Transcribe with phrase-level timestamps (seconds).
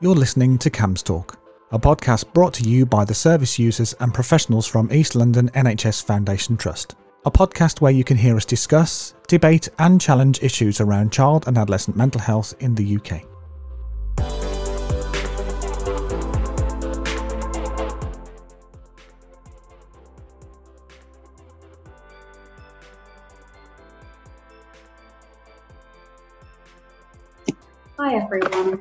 [0.00, 1.38] You're listening to CAMHS Talk,
[1.70, 6.04] a podcast brought to you by the service users and professionals from East London NHS
[6.04, 6.94] Foundation Trust.
[7.24, 11.56] A podcast where you can hear us discuss, debate, and challenge issues around child and
[11.56, 13.33] adolescent mental health in the UK.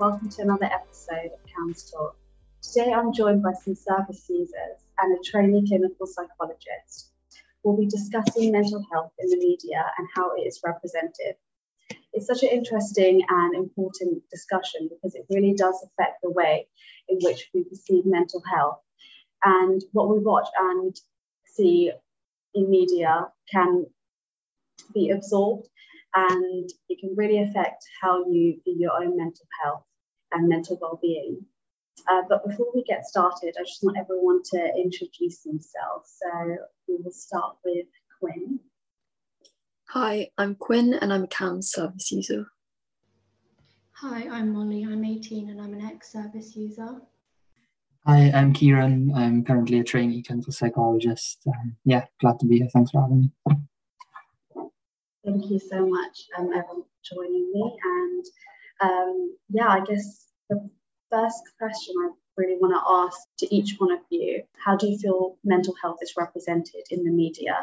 [0.03, 2.17] Welcome to another episode of CAMHS Talk.
[2.61, 7.11] Today I'm joined by some service users and a trainee clinical psychologist.
[7.63, 11.35] We'll be discussing mental health in the media and how it is represented.
[12.11, 16.67] It's such an interesting and important discussion because it really does affect the way
[17.07, 18.79] in which we perceive mental health.
[19.45, 20.93] And what we watch and
[21.45, 21.93] see
[22.53, 23.85] in media can
[24.93, 25.69] be absorbed
[26.13, 29.85] and it can really affect how you view your own mental health
[30.33, 31.45] and mental well-being.
[32.09, 36.17] Uh, but before we get started, I just want everyone to introduce themselves.
[36.21, 37.85] So we will start with
[38.19, 38.59] Quinn.
[39.89, 42.47] Hi, I'm Quinn and I'm a CAMHS service user.
[43.91, 44.83] Hi, I'm Molly.
[44.83, 46.99] I'm 18 and I'm an ex service user.
[48.05, 49.13] Hi, I'm Kieran.
[49.15, 51.39] I'm currently a trainee clinical psychologist.
[51.47, 52.67] Um, yeah, glad to be here.
[52.73, 53.31] Thanks for having me.
[55.23, 57.77] Thank you so much, um, everyone, for joining me.
[57.81, 58.25] And
[58.83, 60.69] um, yeah, I guess the
[61.09, 64.97] first question I really want to ask to each one of you how do you
[64.97, 67.57] feel mental health is represented in the media?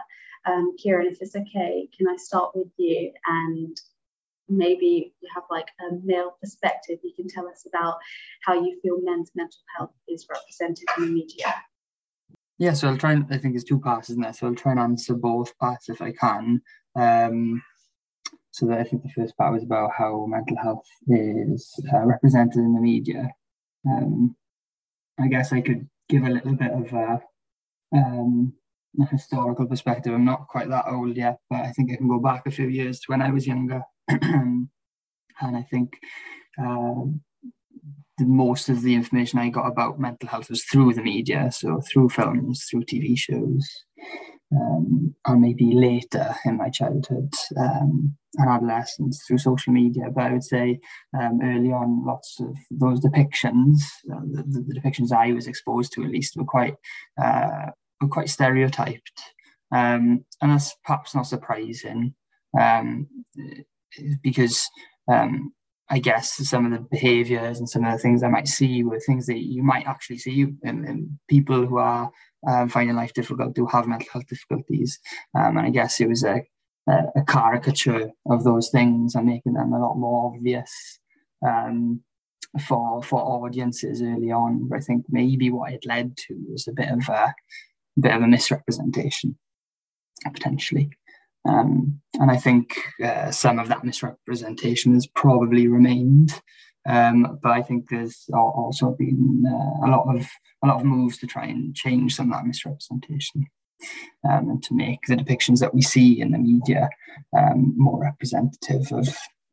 [0.46, 3.12] Um, Kieran, if it's okay, can I start with you?
[3.26, 3.78] And
[4.48, 7.98] maybe you have like a male perspective, you can tell us about
[8.42, 11.54] how you feel men's mental health is represented in the media.
[12.58, 14.32] Yeah, so I'll try and I think there's two parts, isn't there?
[14.32, 16.62] So I'll try and answer both parts if I can.
[16.94, 17.62] Um,
[18.50, 22.56] so that I think the first part was about how mental health is uh, represented
[22.56, 23.30] in the media.
[23.86, 24.36] Um,
[25.18, 27.20] I guess I could give a little bit of a,
[27.94, 28.52] um,
[29.00, 30.12] a, historical perspective.
[30.12, 32.66] I'm not quite that old yet, but I think I can go back a few
[32.66, 33.82] years to when I was younger.
[34.08, 34.68] and
[35.40, 35.92] I think
[36.58, 37.04] uh,
[38.18, 41.80] the, most of the information I got about mental health was through the media, so
[41.80, 43.68] through films, through TV shows,
[44.52, 50.04] um, or maybe later in my childhood um, and adolescence through social media.
[50.12, 50.80] But I would say
[51.18, 53.80] um, early on, lots of those depictions,
[54.12, 56.74] uh, the, the, depictions I was exposed to at least, were quite
[57.22, 59.22] uh, were quite stereotyped,
[59.72, 62.14] um, and that's perhaps not surprising
[62.58, 63.06] um,
[64.22, 64.68] because.
[65.10, 65.52] Um,
[65.92, 69.00] I guess some of the behaviors and some of the things I might see were
[69.00, 72.12] things that you might actually see in, in people who are
[72.48, 74.98] um, finding life difficult, do have mental health difficulties.
[75.34, 76.42] Um, and I guess it was a,
[76.88, 80.98] a, caricature of those things and making them a lot more obvious
[81.46, 82.00] um,
[82.66, 84.68] for for audiences early on.
[84.68, 87.34] But I think maybe what it led to was a bit of a, a
[88.00, 89.38] bit of a misrepresentation,
[90.24, 90.90] potentially.
[91.48, 96.40] Um, and I think uh, some of that misrepresentation has probably remained
[96.88, 100.26] um, but I think there's also been uh, a lot of
[100.62, 103.46] a lot of moves to try and change some of that misrepresentation
[104.28, 106.88] um, and to make the depictions that we see in the media
[107.36, 109.08] um, more representative of,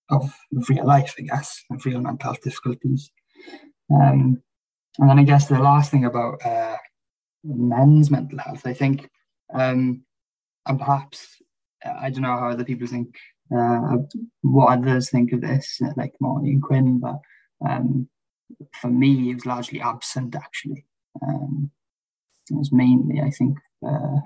[0.10, 3.12] of, of real life, I guess, of real mental health difficulties.
[3.94, 4.42] Um,
[5.00, 6.78] and then I guess the last thing about uh,
[7.44, 9.10] men's mental health, I think,
[9.54, 10.04] um,
[10.66, 11.38] and perhaps
[11.86, 13.16] I don't know how other people think
[13.56, 13.97] uh,
[14.41, 17.19] what others think of this, uh, like Molly and Quinn, but
[17.68, 18.08] um,
[18.80, 20.85] for me, it was largely absent actually.
[21.25, 21.72] Um,
[22.50, 24.19] it was mainly, I think, uh,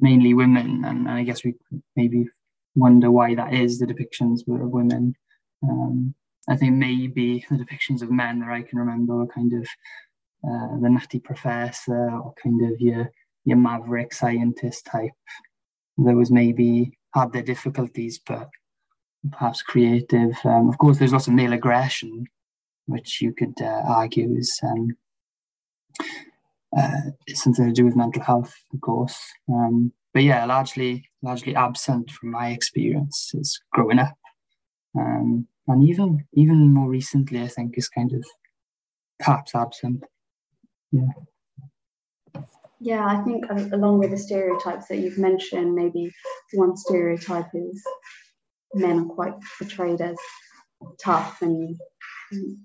[0.00, 1.54] mainly women, and, I guess we
[1.94, 2.28] maybe
[2.74, 3.78] wonder why that is.
[3.78, 5.14] The depictions were of women.
[5.62, 6.14] Um,
[6.48, 9.66] I think maybe the depictions of men that I can remember were kind of
[10.44, 13.10] uh, the nutty professor or kind of your
[13.44, 15.12] your maverick scientist type.
[15.98, 18.48] There was maybe had their difficulties, but
[19.32, 20.36] perhaps creative.
[20.44, 22.26] Um, of course, there's lots of male aggression,
[22.86, 24.96] which you could uh, argue is um,
[26.76, 29.18] uh, something to do with mental health, of course.
[29.48, 33.30] Um, but yeah, largely largely absent from my experience.
[33.32, 34.16] experiences growing up,
[34.98, 38.24] um, and even even more recently, I think is kind of
[39.18, 40.04] perhaps absent.
[40.92, 41.12] Yeah.
[42.80, 46.12] Yeah, I think along with the stereotypes that you've mentioned, maybe
[46.52, 47.82] one stereotype is
[48.74, 50.16] men are quite portrayed as
[51.02, 51.78] tough and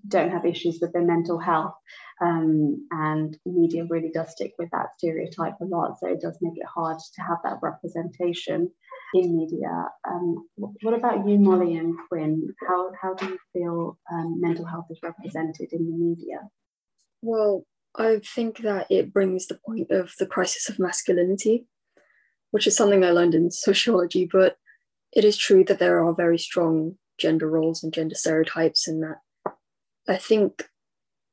[0.08, 1.76] don't have issues with their mental health.
[2.22, 5.98] Um, and media really does stick with that stereotype a lot.
[6.00, 8.70] So it does make it hard to have that representation.
[9.14, 9.88] in media.
[10.08, 12.48] Um, what about you, Molly and Quinn?
[12.68, 16.40] How, how do you feel um, mental health is represented in the media?
[17.22, 17.64] Well,
[17.96, 21.66] I think that it brings the point of the crisis of masculinity,
[22.52, 24.58] which is something I learned in sociology, but
[25.14, 29.18] it is true that there are very strong gender roles and gender stereotypes in that.
[30.08, 30.70] I think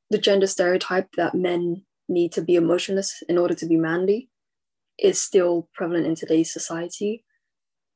[0.09, 4.29] the gender stereotype that men need to be emotionless in order to be manly
[4.97, 7.23] is still prevalent in today's society.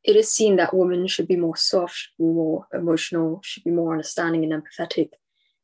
[0.03, 4.43] It is seen that women should be more soft, more emotional, should be more understanding
[4.43, 5.09] and empathetic.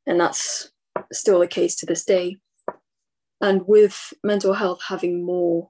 [0.06, 0.72] And that's
[1.12, 2.38] still the case to this day.
[3.42, 5.70] And with mental health having more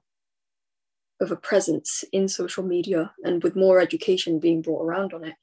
[1.20, 5.34] of a presence in social media and with more education being brought around on it,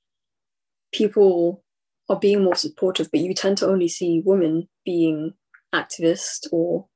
[0.92, 1.64] people
[2.10, 5.34] are being more supportive, but you tend to only see women being
[5.74, 6.88] activists or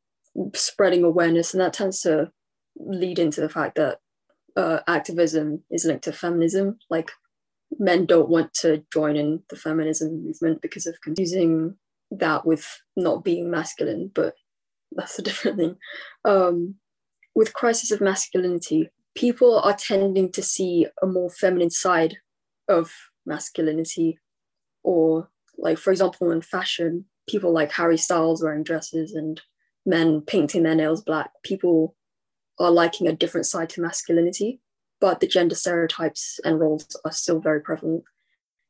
[0.54, 2.32] spreading awareness, and that tends to
[2.78, 4.00] lead into the fact that
[4.56, 6.80] uh, activism is linked to feminism.
[6.90, 7.12] Like
[7.78, 11.76] men don't want to join in the feminism movement because of confusing
[12.12, 14.36] that with not being masculine, but
[14.92, 15.78] that's a different thing.
[16.26, 16.76] Um,
[17.34, 22.18] with crisis of masculinity, people are tending to see a more feminine side
[22.68, 22.92] of
[23.26, 24.20] masculinity,
[24.84, 29.42] or like for example, in fashion, people like Harry Styles wearing dresses and
[29.86, 31.32] men painting their nails black.
[31.44, 31.96] People
[32.60, 34.60] are liking a different side to masculinity,
[35.00, 38.04] but the gender stereotypes and roles are still very prevalent.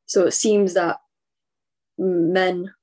[0.05, 0.97] So it seems that
[1.97, 2.73] men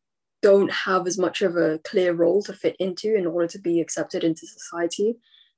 [0.42, 3.80] don't have as much of a clear role to fit into in order to be
[3.80, 5.16] accepted into society.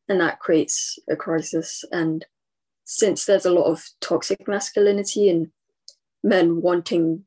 [0.09, 1.85] And that creates a crisis.
[1.93, 2.25] And
[2.85, 5.49] since there's a lot of toxic masculinity and
[6.23, 7.25] men wanting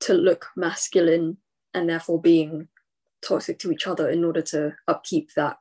[0.00, 1.38] to look masculine
[1.72, 2.68] and therefore being
[3.26, 5.56] toxic to each other in order to upkeep that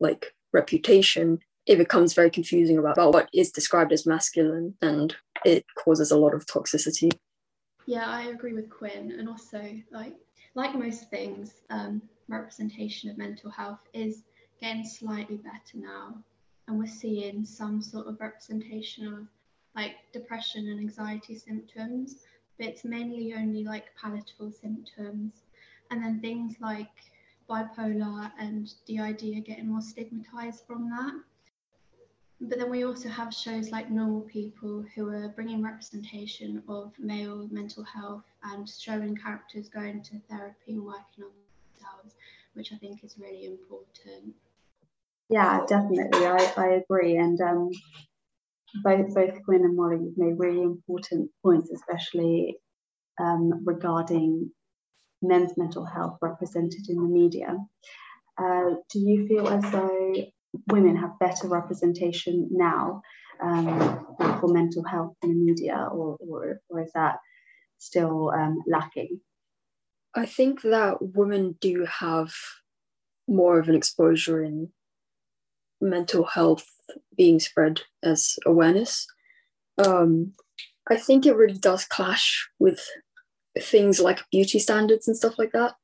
[0.00, 5.64] like reputation it becomes very confusing about, about what is described as masculine and it
[5.78, 7.10] causes a lot of toxicity
[7.86, 10.14] yeah i agree with quinn and also like
[10.54, 14.22] like most things um, representation of mental health is
[14.60, 16.14] getting slightly better now
[16.68, 19.26] and we're seeing some sort of representation of
[19.76, 22.16] like depression and anxiety symptoms
[22.58, 25.32] but it's mainly only like palatable symptoms
[25.90, 26.88] and then things like
[27.48, 31.12] bipolar and DID are getting more stigmatized from that.
[32.40, 37.48] But then we also have shows like Normal People who are bringing representation of male
[37.50, 41.30] mental health and showing characters going to therapy and working on
[41.72, 42.16] themselves,
[42.54, 44.34] which I think is really important.
[45.30, 46.26] Yeah, definitely.
[46.26, 47.16] I, I agree.
[47.16, 47.70] And um,
[48.82, 52.56] both both Quinn and Molly have made really important points, especially
[53.18, 54.50] um, regarding
[55.22, 57.56] men's mental health represented in the media.
[58.36, 60.14] Uh, do you feel as though
[60.68, 63.02] women have better representation now
[63.42, 64.06] um,
[64.40, 67.16] for mental health in the media, or, or, or is that
[67.78, 69.20] still um, lacking?
[70.14, 72.32] I think that women do have
[73.26, 74.70] more of an exposure in
[75.80, 76.66] mental health
[77.16, 79.06] being spread as awareness.
[79.78, 80.32] Um,
[80.88, 82.80] I think it really does clash with
[83.58, 85.74] things like beauty standards and stuff like that.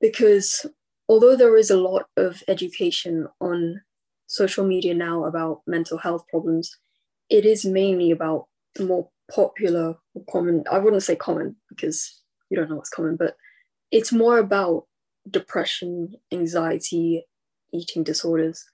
[0.00, 0.66] Because
[1.08, 3.82] although there is a lot of education on
[4.26, 6.76] social media now about mental health problems,
[7.28, 12.56] it is mainly about the more popular or common, I wouldn't say common because you
[12.56, 13.36] don't know what's common, but
[13.90, 14.86] it's more about
[15.28, 17.24] depression, anxiety,
[17.72, 18.64] eating disorders.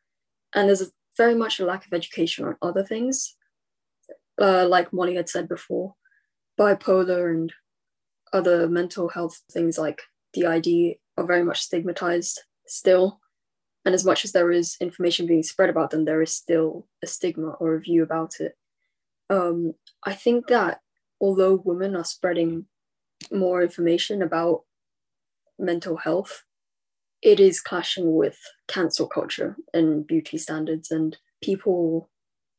[0.54, 3.36] And there's very much a lack of education on other things,
[4.40, 5.94] uh, like Molly had said before,
[6.58, 7.52] bipolar and
[8.32, 13.20] other mental health things like DID are very much stigmatized still.
[13.84, 17.06] And as much as there is information being spread about them, there is still a
[17.06, 18.56] stigma or a view about it.
[19.28, 19.74] Um,
[20.04, 20.80] I think that
[21.20, 22.66] although women are spreading
[23.30, 24.62] more information about
[25.58, 26.44] mental health,
[27.22, 32.10] it is clashing with cancel culture and beauty standards, and people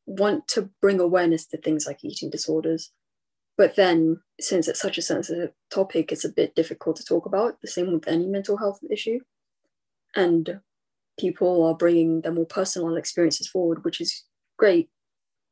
[0.06, 2.90] want to bring awareness to things like eating disorders
[3.56, 7.60] but then, since it's such a sensitive topic, it's a bit difficult to talk about.
[7.60, 9.20] The same with any mental health issue.
[10.16, 10.60] And
[11.18, 14.24] people are bringing their more personal experiences forward, which is
[14.58, 14.88] great.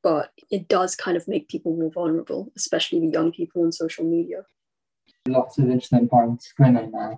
[0.03, 4.05] But it does kind of make people more vulnerable, especially the young people on social
[4.05, 4.45] media.
[5.29, 7.15] Lots of interesting points, Quinn, and uh,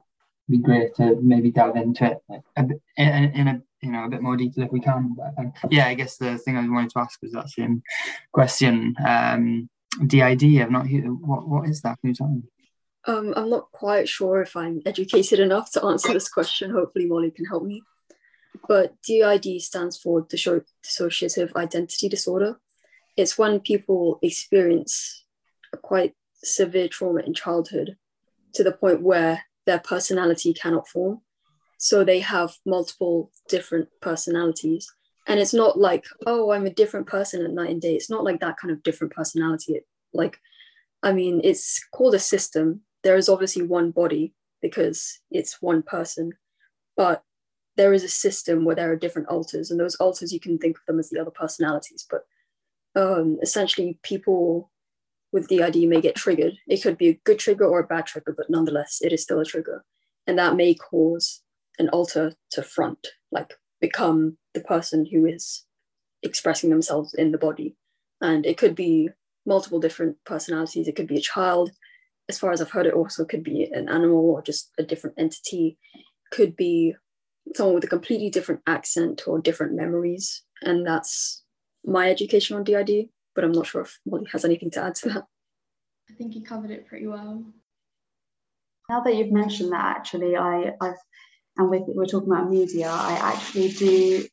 [0.48, 2.18] be great to maybe delve into it
[2.56, 5.14] a bit, in, in a you know a bit more detail if we can.
[5.16, 7.82] But um, yeah, I guess the thing I wanted to ask was that same
[8.32, 8.94] question.
[9.06, 9.70] Um,
[10.06, 10.60] DID.
[10.60, 11.04] I've not heard.
[11.06, 11.98] What what is that?
[12.00, 12.42] Can you tell me?
[13.06, 16.70] Um, I'm not quite sure if I'm educated enough to answer this question.
[16.70, 17.82] Hopefully, Molly can help me.
[18.68, 22.61] But DID stands for dissociative identity disorder,
[23.16, 25.25] it's when people experience
[25.73, 27.96] a quite severe trauma in childhood
[28.54, 31.20] to the point where their personality cannot form.
[31.78, 34.90] So they have multiple different personalities.
[35.26, 37.94] And it's not like, oh, I'm a different person at night and day.
[37.94, 39.80] It's not like that kind of different personality.
[40.12, 40.38] Like,
[41.02, 42.82] I mean, it's called a system.
[43.02, 46.32] There is obviously one body because it's one person,
[46.96, 47.23] but
[47.76, 50.76] there is a system where there are different alters, and those alters you can think
[50.76, 52.07] of them as the other personalities.
[52.09, 52.26] But
[52.95, 54.71] um, essentially, people
[55.33, 56.54] with DID may get triggered.
[56.69, 59.40] It could be a good trigger or a bad trigger, but nonetheless, it is still
[59.40, 59.85] a trigger.
[60.26, 61.43] And that may cause
[61.78, 65.64] an alter to front, like become the person who is
[66.23, 67.76] expressing themselves in the body.
[68.21, 69.11] And it could be
[69.45, 70.88] multiple different personalities.
[70.88, 71.73] It could be a child.
[72.28, 75.19] As far as I've heard, it also could be an animal or just a different
[75.19, 75.76] entity.
[76.31, 76.95] Could be
[77.54, 80.42] someone with a completely different accent or different memories.
[80.62, 81.42] And that's
[81.84, 85.08] my education on DID but I'm not sure if Molly has anything to add to
[85.10, 85.24] that.
[86.10, 87.44] I think you covered it pretty well.
[88.88, 90.94] Now that you've mentioned that, actually, I, I've
[91.56, 94.26] and with we're talking about media, I actually do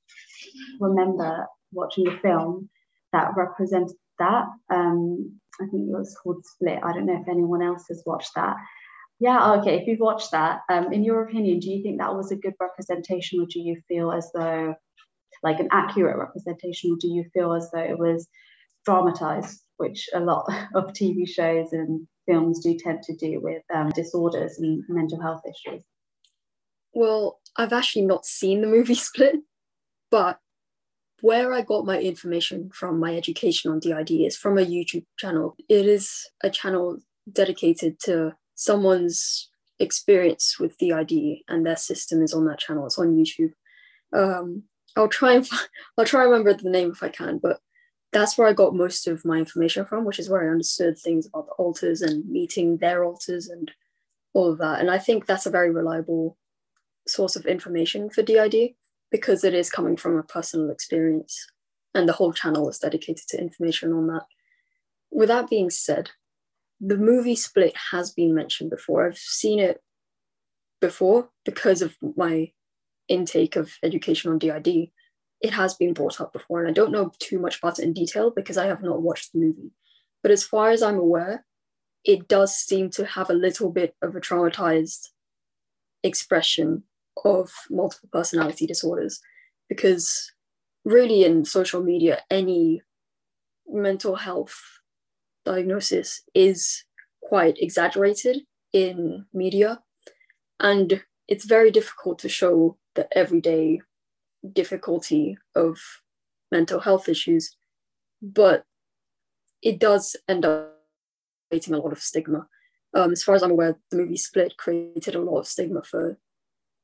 [0.80, 2.70] remember watching a film
[3.14, 4.46] that represented that.
[4.74, 6.80] Um, I think it was called Split.
[6.84, 8.56] I don't know if anyone else has watched that.
[9.22, 9.78] Yeah, okay.
[9.80, 12.56] If you've watched that, um, in your opinion, do you think that was a good
[12.60, 14.74] representation, or do you feel as though,
[15.44, 18.28] like, an accurate representation, or do you feel as though it was
[18.84, 23.90] dramatized, which a lot of TV shows and films do tend to do with um,
[23.90, 25.84] disorders and mental health issues.
[26.94, 29.36] Well, I've actually not seen the movie Split,
[30.10, 30.40] but
[31.22, 35.56] where I got my information from my education on DID is from a YouTube channel.
[35.70, 36.98] It is a channel
[37.32, 39.50] dedicated to someone's
[39.80, 42.86] experience with DID, and their system is on that channel.
[42.86, 43.54] It's on YouTube.
[44.16, 44.64] Um,
[44.96, 47.60] I'll try and find, I'll try and remember the name if I can, but
[48.14, 51.26] that's where I got most of my information from, which is where I understood things
[51.26, 53.72] about the alters and meeting their alters and
[54.34, 54.80] all of that.
[54.80, 56.38] And I think that's a very reliable
[57.08, 58.76] source of information for DID
[59.10, 61.48] because it is coming from a personal experience
[61.96, 64.26] and the whole channel is dedicated to information on that.
[65.10, 66.12] With that being said,
[66.84, 69.06] the movie Split has been mentioned before.
[69.06, 69.82] I've seen it
[70.82, 72.52] before because of my
[73.08, 74.92] intake of education on DID
[75.42, 77.94] it has been brought up before, and I don't know too much about it in
[77.94, 79.72] detail because I have not watched the movie.
[80.22, 81.46] But as far as I'm aware,
[82.06, 85.10] it does seem to have a little bit of a traumatized
[86.04, 86.84] expression
[87.26, 89.20] of multiple personality disorders
[89.68, 90.32] because
[90.86, 92.82] really in social media any
[93.68, 94.60] mental health
[95.46, 96.86] diagnosis is
[97.22, 98.42] quite exaggerated
[98.74, 99.82] in media
[100.60, 103.82] and it's very difficult to show the everyday
[104.54, 105.80] difficulty of
[106.52, 107.56] mental health issues,
[108.22, 108.66] but
[109.62, 110.74] it does end up
[111.50, 112.48] creating a lot of stigma.
[112.94, 116.18] Um, as far as I'm aware, the movie Split created a lot of stigma for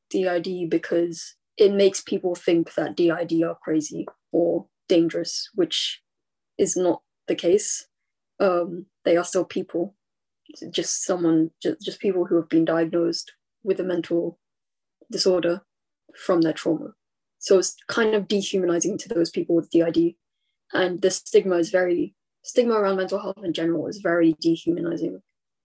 [0.10, 6.02] DID because it makes people think that DID are crazy or dangerous, which
[6.58, 7.88] is not the case.
[8.40, 9.96] Um, they are still people,
[10.72, 14.40] just someone, just, just people who have been diagnosed with a mental
[15.12, 15.62] disorder
[16.16, 16.94] from their trauma.
[17.40, 20.16] So it's kind of dehumanizing to those people with DID.
[20.74, 25.22] And the stigma is very, stigma around mental health in general is very dehumanizing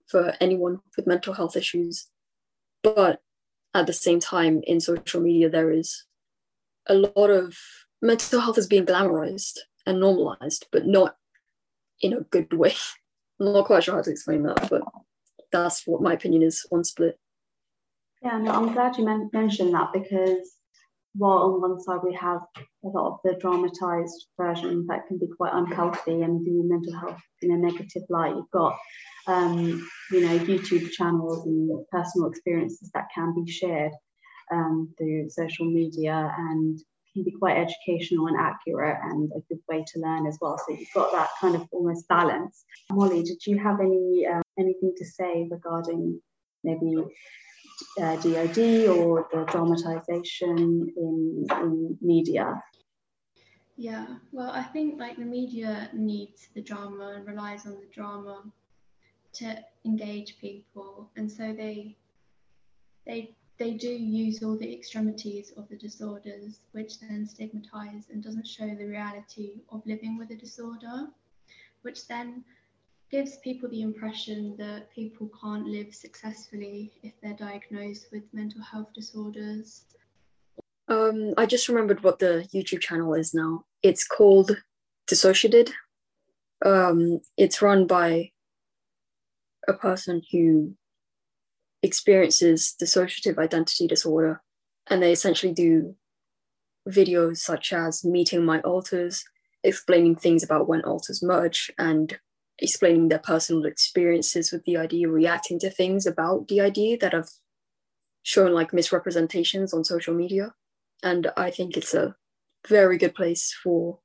[0.07, 2.07] for anyone with mental health issues.
[2.83, 3.21] But
[3.73, 6.05] at the same time, in social media, there is
[6.87, 7.57] a lot of
[8.01, 11.15] mental health is being glamorized and normalized, but not
[12.03, 12.75] in a good way.
[13.39, 14.83] I'm not quite sure how to explain that, but
[15.51, 17.17] that's what my opinion is on split.
[18.21, 20.57] Yeah, no, I'm glad you men- mentioned that because
[21.15, 22.41] while on one side we have
[22.83, 27.21] a lot of the dramatized version that can be quite unhealthy and view mental health
[27.41, 28.77] in a negative light, you've got
[29.27, 33.91] um, you know YouTube channels and personal experiences that can be shared
[34.51, 36.79] um, through social media and
[37.13, 40.57] can be quite educational and accurate and a good way to learn as well.
[40.57, 42.65] So you've got that kind of almost balance.
[42.91, 46.21] Molly, did you have any um, anything to say regarding
[46.63, 46.95] maybe
[48.01, 50.57] uh, DID or the dramatization
[50.97, 52.61] in, in media?
[53.75, 58.43] Yeah, well, I think like the media needs the drama and relies on the drama
[59.33, 61.97] to engage people, and so they
[63.05, 68.45] they they do use all the extremities of the disorders, which then stigmatize and doesn't
[68.45, 71.07] show the reality of living with a disorder,
[71.83, 72.43] which then
[73.09, 78.91] gives people the impression that people can't live successfully if they're diagnosed with mental health
[78.93, 79.85] disorders.
[80.89, 83.63] Um, I just remembered what the YouTube channel is now.
[83.81, 84.57] It's called
[85.09, 85.71] DissociaDID.
[86.65, 88.31] Um, it's run by
[89.69, 90.75] a person who
[91.83, 94.41] experiences dissociative identity disorder,
[94.89, 95.95] and they essentially do
[96.89, 99.23] videos such as meeting my alters,
[99.63, 102.17] explaining things about when alters merge, and
[102.59, 107.29] explaining their personal experiences with DID, reacting to things about DID that have
[108.23, 110.53] shown like misrepresentations on social media.
[111.03, 112.15] And I think it's a
[112.67, 113.99] very good place for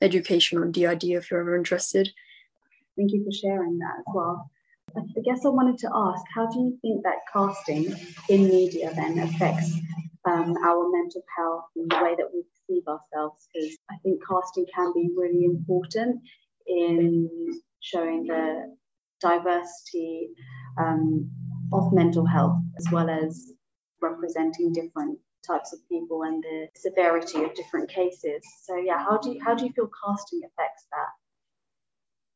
[0.00, 2.10] education on DID if you're ever interested.
[2.96, 4.50] Thank you for sharing that as well.
[4.96, 7.94] I guess I wanted to ask, how do you think that casting
[8.28, 9.72] in media then affects
[10.24, 13.48] um, our mental health and the way that we perceive ourselves?
[13.52, 16.20] Because I think casting can be really important
[16.66, 18.74] in showing the
[19.20, 20.28] diversity
[20.78, 21.30] um,
[21.72, 23.52] of mental health as well as
[24.00, 28.42] representing different types of people and the severity of different cases.
[28.62, 31.08] So yeah, how do you, how do you feel casting affects that?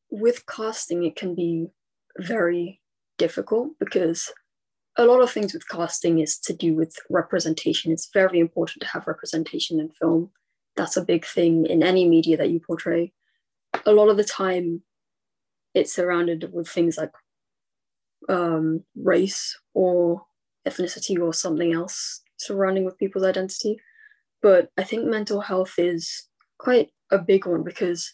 [0.09, 1.69] With casting, it can be
[2.17, 2.81] very
[3.17, 4.31] difficult because
[4.97, 7.91] a lot of things with casting is to do with representation.
[7.91, 10.31] It's very important to have representation in film.
[10.75, 13.13] That's a big thing in any media that you portray.
[13.85, 14.83] A lot of the time,
[15.73, 17.11] it's surrounded with things like
[18.27, 20.25] um, race or
[20.67, 23.77] ethnicity or something else surrounding with people's identity.
[24.41, 26.27] But I think mental health is
[26.57, 28.13] quite a big one because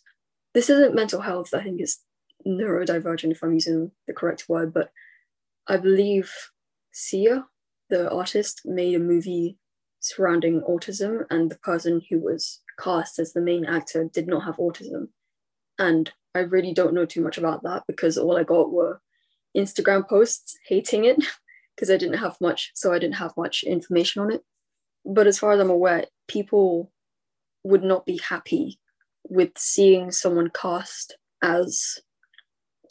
[0.53, 2.03] this isn't mental health, I think it's
[2.47, 4.91] neurodivergent, if I'm using the correct word, but
[5.67, 6.31] I believe
[6.91, 7.45] Sia,
[7.89, 9.57] the artist, made a movie
[9.99, 14.57] surrounding autism, and the person who was cast as the main actor did not have
[14.57, 15.09] autism.
[15.77, 19.01] And I really don't know too much about that because all I got were
[19.55, 21.17] Instagram posts hating it
[21.75, 24.41] because I didn't have much, so I didn't have much information on it.
[25.05, 26.91] But as far as I'm aware, people
[27.63, 28.79] would not be happy
[29.29, 31.99] with seeing someone cast as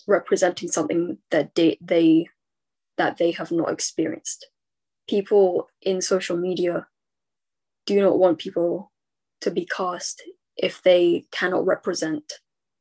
[0.07, 2.29] representing something that they, they
[2.97, 4.47] that they have not experienced.
[5.09, 6.87] People in social media
[7.85, 8.91] do not want people
[9.41, 10.23] to be cast
[10.57, 12.35] if they cannot represent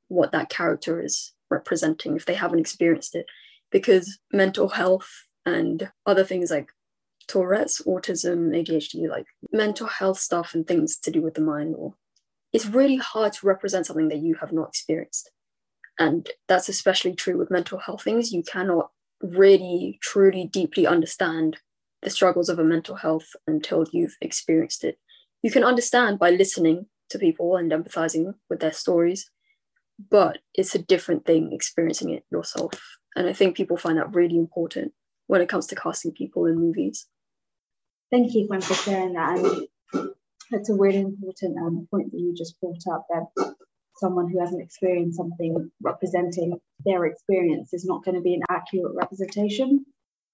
[0.08, 3.26] what that character is representing, if they haven't experienced it.
[3.72, 5.10] Because mental health
[5.46, 6.70] and other things like
[7.28, 11.96] Tourette's, autism, ADHD, like mental health stuff and things to do with the mind, or
[12.54, 15.32] it's really hard to represent something that you have not experienced.
[15.98, 18.34] And that's especially true with mental health things.
[18.34, 21.58] You cannot really, truly, deeply understand
[22.02, 25.00] the struggles of a mental health until you've experienced it.
[25.42, 29.30] You can understand by listening to people and empathizing with their stories,
[30.12, 32.74] but it's a different thing experiencing it yourself.
[33.16, 34.94] And I think people find that really important
[35.28, 37.08] when it comes to casting people in movies.
[38.12, 39.38] Thank you, Quinn, for sharing that.
[39.94, 40.12] And
[40.52, 43.55] it's a really important um, point that you just brought up that
[43.98, 48.96] someone who hasn't experienced something representing their experience is not going to be an accurate
[48.96, 49.86] representation.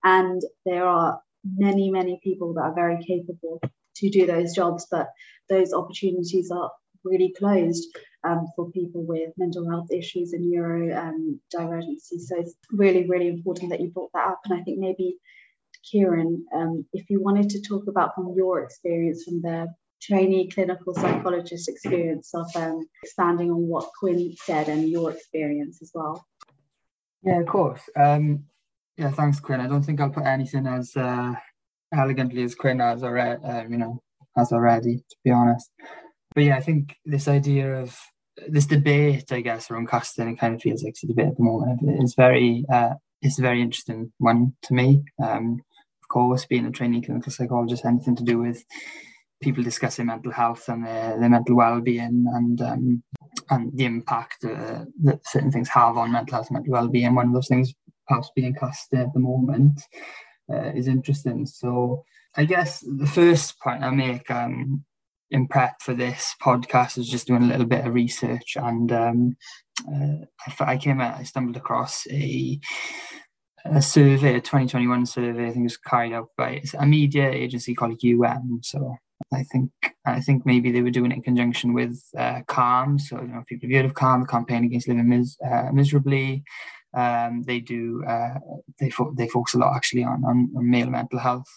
[0.03, 3.61] And there are many, many people that are very capable
[3.97, 5.07] to do those jobs, but
[5.49, 6.71] those opportunities are
[7.03, 7.87] really closed
[8.23, 11.39] um, for people with mental health issues and neuro um.
[11.51, 14.39] So it's really, really important that you brought that up.
[14.45, 15.17] And I think maybe,
[15.89, 19.67] Kieran, um, if you wanted to talk about from your experience from the
[20.01, 25.91] trainee clinical psychologist experience of um, expanding on what Quinn said and your experience as
[25.93, 26.25] well.
[27.23, 27.81] Yeah, of course.
[27.95, 28.45] Um,
[28.97, 29.61] yeah, thanks, Quinn.
[29.61, 31.33] I don't think I'll put anything as uh,
[31.93, 34.01] elegantly as Quinn has already, uh, you know,
[34.35, 35.69] has already, to be honest.
[36.33, 37.97] But yeah, I think this idea of
[38.47, 41.37] this debate, I guess, around casting, it kind of feels like it's a debate at
[41.37, 41.79] the moment.
[42.01, 45.03] It's very, uh, it's a very interesting one to me.
[45.23, 45.61] Um,
[46.01, 48.63] of course, being a trainee clinical psychologist, anything to do with
[49.41, 53.03] people discussing mental health and their, their mental well-being and um,
[53.49, 57.15] and the impact uh, that certain things have on mental health and mental well-being.
[57.15, 57.73] One of those things
[58.07, 59.81] perhaps being cast at the moment
[60.51, 61.45] uh, is interesting.
[61.45, 64.85] So I guess the first point I make um,
[65.29, 69.37] in prep for this podcast is just doing a little bit of research and um,
[69.87, 70.25] uh,
[70.59, 72.59] I came I stumbled across a
[73.65, 77.75] a survey, a 2021 survey, I think it was carried out by a media agency
[77.75, 78.59] called UM.
[78.63, 78.95] So
[79.33, 79.71] I think
[80.05, 82.99] I think maybe they were doing it in conjunction with uh, CALM.
[82.99, 86.43] So you know, people have heard of CALM, the campaign against living mis- uh, miserably.
[86.93, 88.35] Um, they do uh,
[88.79, 91.47] they fo- they focus a lot actually on, on, on male mental health.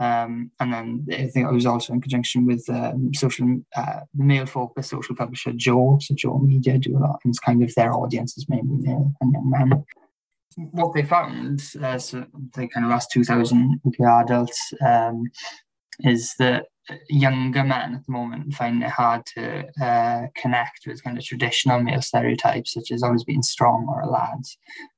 [0.00, 4.46] Um, and then I think it was also in conjunction with um, social uh, male
[4.46, 5.98] focus social publisher Joe.
[6.00, 9.12] So Joe Media do a lot, and it's kind of their audience is mainly male
[9.20, 9.84] and young men.
[10.72, 15.24] What they found, uh, so they kind of asked 2,000 UK adults, um,
[16.00, 16.66] is that
[17.08, 21.80] younger men at the moment find it hard to uh, connect with kind of traditional
[21.80, 24.42] male stereotypes, such as always being strong or a lad.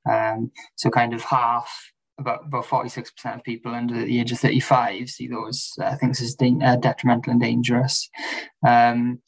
[0.09, 1.71] Um, so kind of half,
[2.19, 5.73] about about forty six percent of people under the age of thirty five see those
[5.81, 8.09] uh, things as de- uh, detrimental and dangerous.
[8.67, 9.21] Um,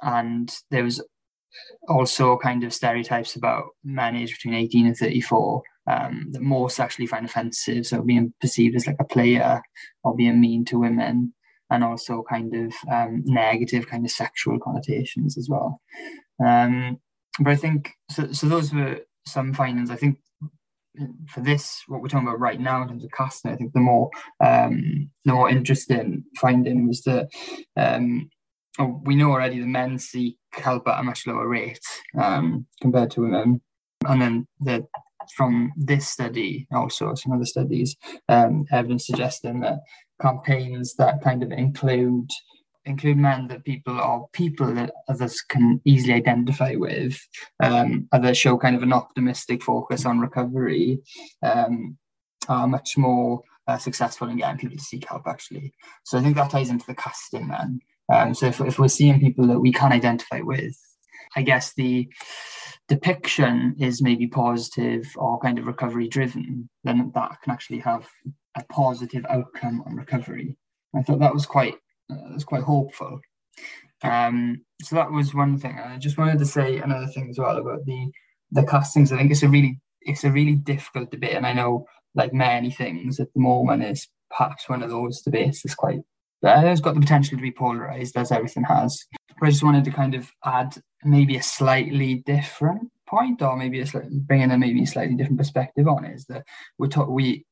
[0.00, 1.04] and there was
[1.88, 5.62] also kind of stereotypes about men aged between eighteen and thirty four.
[5.86, 9.60] Um, that most actually find offensive, so being perceived as like a player
[10.04, 11.32] or being mean to women,
[11.70, 15.80] and also kind of um, negative kind of sexual connotations as well.
[16.44, 16.98] Um,
[17.38, 18.30] but I think so.
[18.32, 19.90] So those were some findings.
[19.90, 20.18] I think
[21.28, 23.80] for this, what we're talking about right now in terms of casting, I think the
[23.80, 24.10] more
[24.44, 27.28] um, the more interesting finding was that
[27.76, 28.28] um,
[28.78, 31.80] oh, we know already the men seek help at a much lower rate
[32.20, 33.60] um, compared to women,
[34.06, 34.86] and then the
[35.36, 37.96] from this study, also some other studies,
[38.28, 39.80] um, evidence suggesting that
[40.20, 42.28] campaigns that kind of include
[42.86, 47.20] include men that people or people that others can easily identify with,
[47.62, 50.98] um, others show kind of an optimistic focus on recovery,
[51.42, 51.98] um,
[52.48, 55.72] are much more uh, successful in getting people to seek help actually.
[56.04, 57.80] So I think that ties into the casting then.
[58.12, 60.76] Um, so if, if we're seeing people that we can identify with,
[61.36, 62.08] I guess the
[62.88, 68.08] depiction is maybe positive or kind of recovery driven, then that can actually have
[68.56, 70.56] a positive outcome on recovery.
[70.94, 71.74] I thought that was quite
[72.10, 73.20] uh, was quite hopeful.
[74.02, 75.78] Um, so that was one thing.
[75.78, 78.10] I just wanted to say another thing as well about the
[78.50, 79.12] the castings.
[79.12, 82.70] I think it's a really it's a really difficult debate, and I know like many
[82.70, 86.00] things at the moment is perhaps one of those debates that's quite
[86.44, 89.06] uh, it's got the potential to be polarized as everything has.
[89.38, 93.80] But I just wanted to kind of add maybe a slightly different point, or maybe
[93.80, 96.44] a slightly, bring in a maybe slightly different perspective on it, is that
[96.78, 97.44] we're talk, we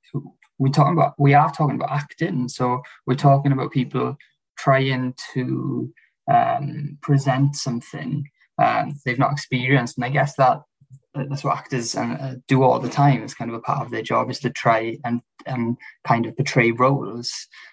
[0.58, 4.16] we're talking about we are talking about acting, so we're talking about people
[4.58, 5.92] trying to
[6.32, 8.28] um, present something
[8.62, 10.62] um, they've not experienced, and I guess that
[11.28, 13.22] that's what actors uh, do all the time.
[13.22, 15.76] It's kind of a part of their job is to try and and
[16.06, 17.32] kind of portray roles.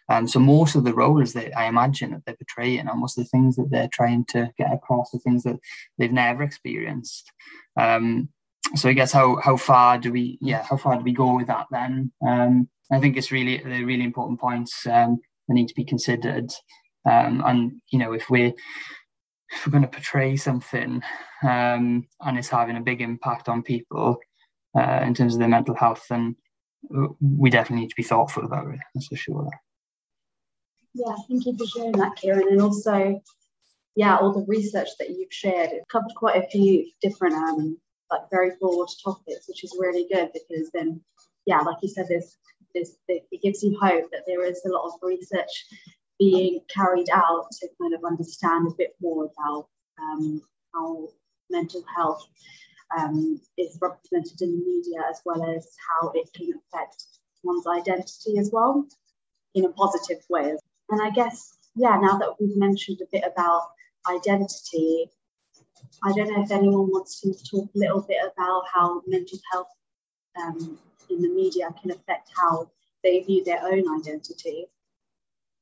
[0.10, 3.24] And so most of the roles that I imagine that they're portraying are most of
[3.24, 5.58] the things that they're trying to get across, the things that
[5.98, 7.32] they've never experienced.
[7.78, 8.30] Um,
[8.76, 11.48] so I guess how how far do we yeah how far do we go with
[11.48, 12.12] that then?
[12.28, 16.52] Um, I think it's really the really important points um, that need to be considered.
[17.06, 18.54] Um, and you know if we're
[19.52, 21.02] if we're going to portray something
[21.44, 24.18] um, and it's having a big impact on people
[24.78, 26.36] uh, in terms of their mental health, then
[27.22, 28.80] we definitely need to be thoughtful about it.
[28.94, 29.50] That's for sure.
[30.94, 32.48] Yeah, thank you for sharing that, Kieran.
[32.50, 33.22] And also,
[33.96, 37.78] yeah, all the research that you've shared, it covered quite a few different, um,
[38.12, 41.02] like very broad topics, which is really good because then,
[41.46, 42.38] yeah, like you said, there's,
[42.74, 45.66] there's, it gives you hope that there is a lot of research
[46.20, 49.68] being carried out to kind of understand a bit more about
[50.02, 50.42] um,
[50.74, 51.08] how
[51.50, 52.26] mental health
[52.98, 57.04] um, is represented in the media as well as how it can affect
[57.44, 58.86] one's identity as well
[59.54, 60.56] in a positive way.
[60.90, 63.70] And I guess, yeah, now that we've mentioned a bit about
[64.10, 65.10] identity,
[66.04, 69.68] I don't know if anyone wants to talk a little bit about how mental health
[70.42, 70.78] um,
[71.10, 72.70] in the media can affect how
[73.04, 74.68] they view their own identity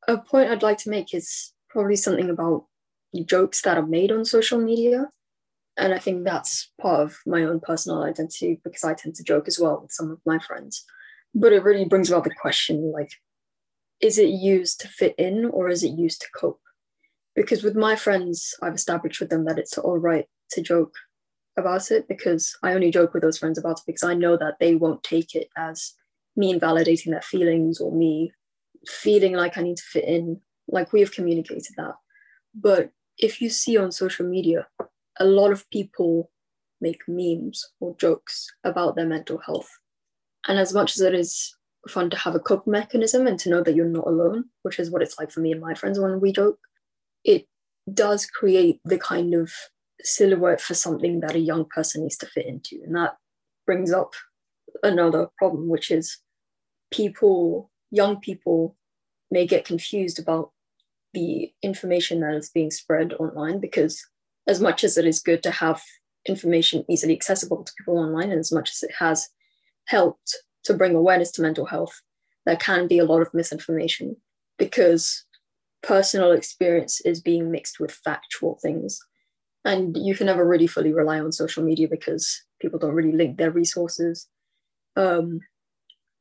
[0.07, 2.65] a point I'd like to make is probably something about
[3.25, 5.09] jokes that are made on social media.
[5.77, 9.47] And I think that's part of my own personal identity because I tend to joke
[9.47, 10.83] as well with some of my friends.
[11.33, 13.11] But it really brings about the question like,
[13.99, 16.59] is it used to fit in or is it used to cope?
[17.35, 20.93] Because with my friends, I've established with them that it's all right to joke
[21.57, 24.55] about it because I only joke with those friends about it because I know that
[24.59, 25.93] they won't take it as
[26.35, 28.31] me invalidating their feelings or me
[28.87, 30.41] feeling like I need to fit in.
[30.67, 31.95] Like we have communicated that.
[32.55, 34.67] But if you see on social media,
[35.19, 36.31] a lot of people
[36.81, 39.69] make memes or jokes about their mental health.
[40.47, 41.55] And as much as it is
[41.87, 44.89] fun to have a cope mechanism and to know that you're not alone, which is
[44.89, 46.59] what it's like for me and my friends when we joke,
[47.23, 47.47] it
[47.93, 49.51] does create the kind of
[50.01, 52.81] silhouette for something that a young person needs to fit into.
[52.85, 53.17] And that
[53.65, 54.13] brings up
[54.81, 56.19] another problem, which is
[56.91, 58.75] people young people
[59.31, 60.51] may get confused about
[61.13, 64.03] the information that is being spread online because
[64.47, 65.81] as much as it is good to have
[66.25, 69.29] information easily accessible to people online and as much as it has
[69.85, 72.01] helped to bring awareness to mental health
[72.45, 74.15] there can be a lot of misinformation
[74.57, 75.25] because
[75.81, 78.99] personal experience is being mixed with factual things.
[79.65, 83.37] And you can never really fully rely on social media because people don't really link
[83.37, 84.27] their resources.
[84.95, 85.41] Um,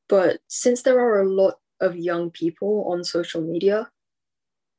[0.08, 3.90] but since there are a lot of young people on social media,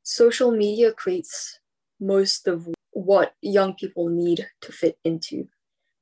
[0.02, 1.60] social media creates
[2.00, 5.48] most of what young people need to fit into.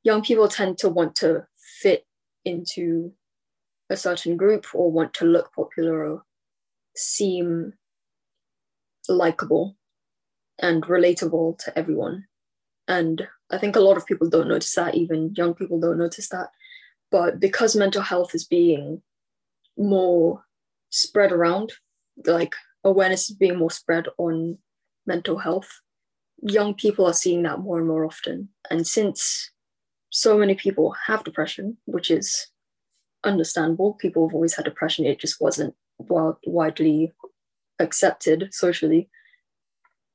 [0.04, 1.46] Young people tend to want to
[1.82, 2.06] fit
[2.44, 3.12] into
[3.90, 6.22] a certain group or want to look popular or
[6.96, 7.74] seem
[9.08, 9.76] likable
[10.58, 12.26] and relatable to everyone.
[12.88, 16.28] And I think a lot of people don't notice that, even young people don't notice
[16.30, 16.48] that.
[17.10, 19.02] But because mental health is being
[19.76, 20.44] more
[20.92, 21.72] spread around,
[22.26, 24.58] like awareness is being more spread on
[25.06, 25.80] mental health,
[26.42, 28.50] young people are seeing that more and more often.
[28.70, 29.50] And since
[30.10, 32.48] so many people have depression, which is
[33.24, 37.12] understandable, people have always had depression, it just wasn't widely
[37.78, 39.08] accepted socially.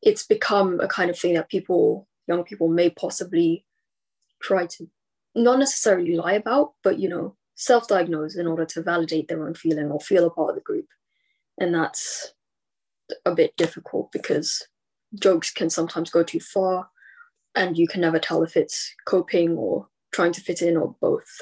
[0.02, 3.66] It's become a kind of thing that people, young people, may possibly
[4.42, 4.88] try to
[5.34, 9.92] not necessarily lie about, but you know, self-diagnose in order to validate their own feeling
[9.92, 10.88] or feel a part of the group.
[11.60, 12.34] And that's
[13.26, 14.68] a bit difficult because
[15.16, 16.90] jokes can sometimes go too far
[17.56, 21.42] and you can never tell if it's coping or trying to fit in or both.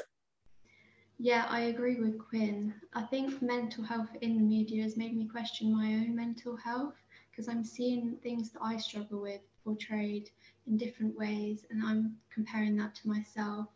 [1.17, 2.73] Yeah, I agree with Quinn.
[2.93, 6.95] I think mental health in the media has made me question my own mental health
[7.29, 10.29] because I'm seeing things that I struggle with portrayed
[10.67, 13.67] in different ways and I'm comparing that to myself.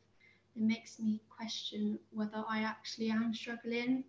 [0.59, 4.03] It makes me question whether I actually am struggling.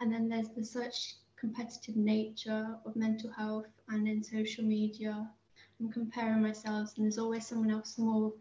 [0.00, 5.28] And then there's the such competitive nature of mental health and in social media.
[5.78, 8.32] I'm comparing myself, and there's always someone else more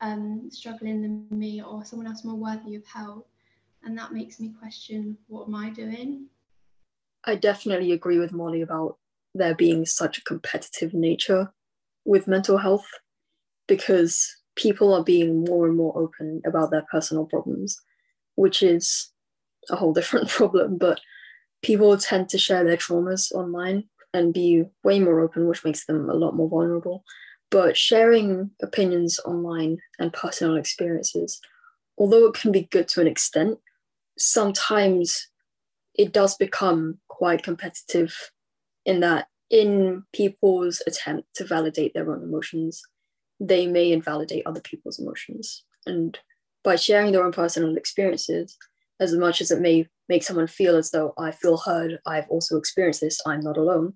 [0.00, 3.28] um, struggling than me, or someone else more worthy of help.
[3.84, 6.26] And that makes me question what am I doing?
[7.24, 8.98] I definitely agree with Molly about
[9.36, 11.52] there being such a competitive nature
[12.04, 12.88] with mental health
[13.68, 17.80] because people are being more and more open about their personal problems,
[18.36, 19.10] which is
[19.70, 20.78] a whole different problem.
[20.78, 21.00] But
[21.62, 26.08] people tend to share their traumas online and be way more open, which makes them
[26.08, 27.04] a lot more vulnerable.
[27.50, 31.40] But sharing opinions online and personal experiences,
[31.98, 33.58] although it can be good to an extent,
[34.18, 35.28] sometimes
[35.94, 38.30] it does become quite competitive
[38.84, 42.82] in that in people's attempt to validate their own emotions,
[43.40, 45.64] they may invalidate other people's emotions.
[45.86, 46.18] And
[46.62, 48.56] by sharing their own personal experiences,
[49.00, 52.56] as much as it may make someone feel as though I feel heard, I've also
[52.56, 53.94] experienced this, I'm not alone,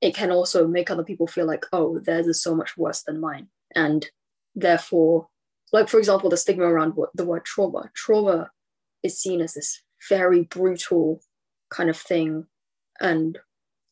[0.00, 3.20] it can also make other people feel like, oh, theirs is so much worse than
[3.20, 3.48] mine.
[3.74, 4.06] And
[4.54, 5.28] therefore,
[5.72, 7.90] like for example, the stigma around the word trauma.
[7.94, 8.50] Trauma
[9.02, 11.20] is seen as this very brutal
[11.70, 12.46] kind of thing.
[13.00, 13.38] And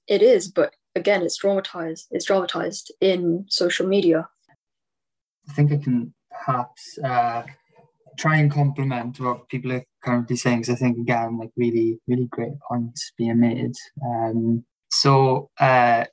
[0.07, 4.29] it is, but again, it's dramatized, it's dramatized in social media.
[5.49, 7.43] I think I can perhaps uh,
[8.19, 12.27] try and complement what people are currently saying because I think again like really really
[12.31, 13.73] great points being made.
[14.05, 16.05] Um, so uh,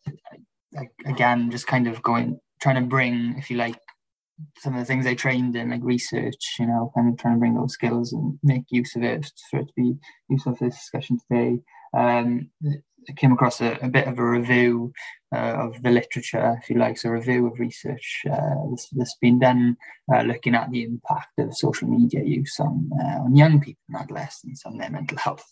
[1.05, 3.77] again, just kind of going trying to bring, if you like,
[4.57, 7.39] some of the things I trained in, like research, you know, kind of trying to
[7.39, 9.95] bring those skills and make use of it for it to be
[10.29, 11.59] useful for this discussion today.
[11.93, 12.49] Um,
[13.17, 14.93] came across a, a, bit of a review
[15.33, 19.15] uh, of the literature, if you like, so a review of research uh, that's, that's
[19.21, 19.77] been done
[20.13, 23.97] uh, looking at the impact of social media use on, uh, on young people and
[23.97, 25.45] adolescents on their mental health.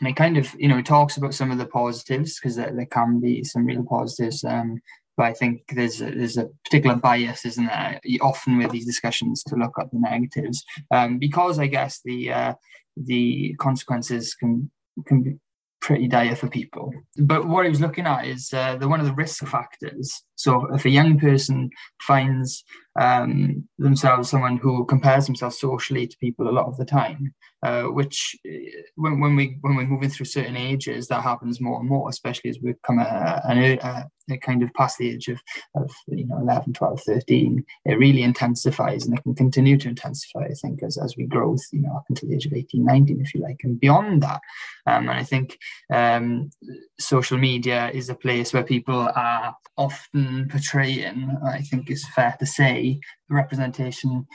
[0.00, 2.72] And it kind of, you know, it talks about some of the positives because there,
[2.74, 4.42] there, can be some real positives.
[4.42, 4.80] Um,
[5.16, 9.42] but I think there's a, there's a particular bias, isn't there, often with these discussions
[9.44, 12.54] to look at the negatives, um, because I guess the uh,
[12.96, 14.70] the consequences can
[15.06, 15.36] can be
[15.82, 16.94] pretty dire for people.
[17.18, 20.22] But what he was looking at is uh, the one of the risk factors.
[20.42, 22.64] So if a young person finds
[23.00, 27.84] um, themselves someone who compares themselves socially to people a lot of the time, uh,
[27.84, 31.88] which uh, when, when we when we're moving through certain ages, that happens more and
[31.88, 35.40] more, especially as we come a, a, a, kind of past the age of,
[35.76, 37.64] of you know 11, 12, 13.
[37.84, 41.56] It really intensifies and it can continue to intensify, I think, as, as we grow,
[41.72, 44.40] you know, up until the age of 18, 19, if you like, and beyond that.
[44.86, 45.56] Um, and I think
[45.92, 46.50] um,
[46.98, 52.46] social media is a place where people are often portraying, I think is fair to
[52.46, 54.26] say, the representation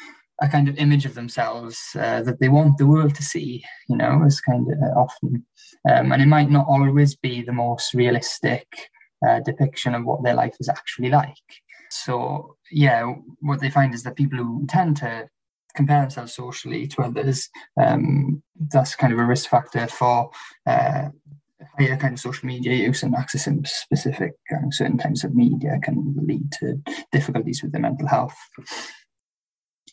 [0.41, 3.97] a kind of image of themselves uh, that they want the world to see, you
[3.97, 5.45] know, is kind of often.
[5.89, 8.67] Um, and it might not always be the most realistic
[9.27, 11.33] uh, depiction of what their life is actually like.
[11.89, 15.27] So, yeah, what they find is that people who tend to
[15.75, 17.49] compare themselves socially to others,
[17.81, 20.29] um, that's kind of a risk factor for
[20.67, 21.09] uh,
[21.77, 26.15] higher kind of social media use and accessing specific um, certain types of media can
[26.25, 28.35] lead to difficulties with their mental health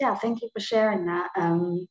[0.00, 1.30] yeah, thank you for sharing that.
[1.36, 1.86] Um,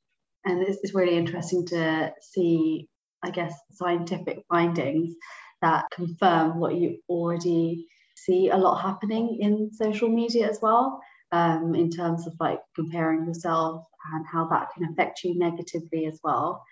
[0.46, 2.88] and it's, really interesting to see,
[3.24, 5.16] I guess, scientific findings
[5.62, 11.00] that confirm what you already see a lot happening in social media as well,
[11.32, 16.20] um, in terms of like comparing yourself and how that can affect you negatively as
[16.24, 16.64] well.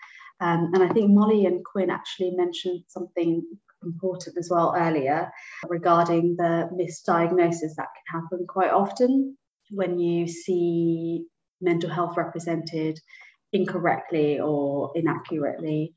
[0.42, 3.44] Um, and I think Molly and Quinn actually mentioned something
[3.84, 5.32] important as well earlier
[5.68, 9.38] regarding the misdiagnosis that can happen quite often
[9.70, 11.26] when you see
[11.62, 13.00] mental health represented
[13.54, 15.94] incorrectly or inaccurately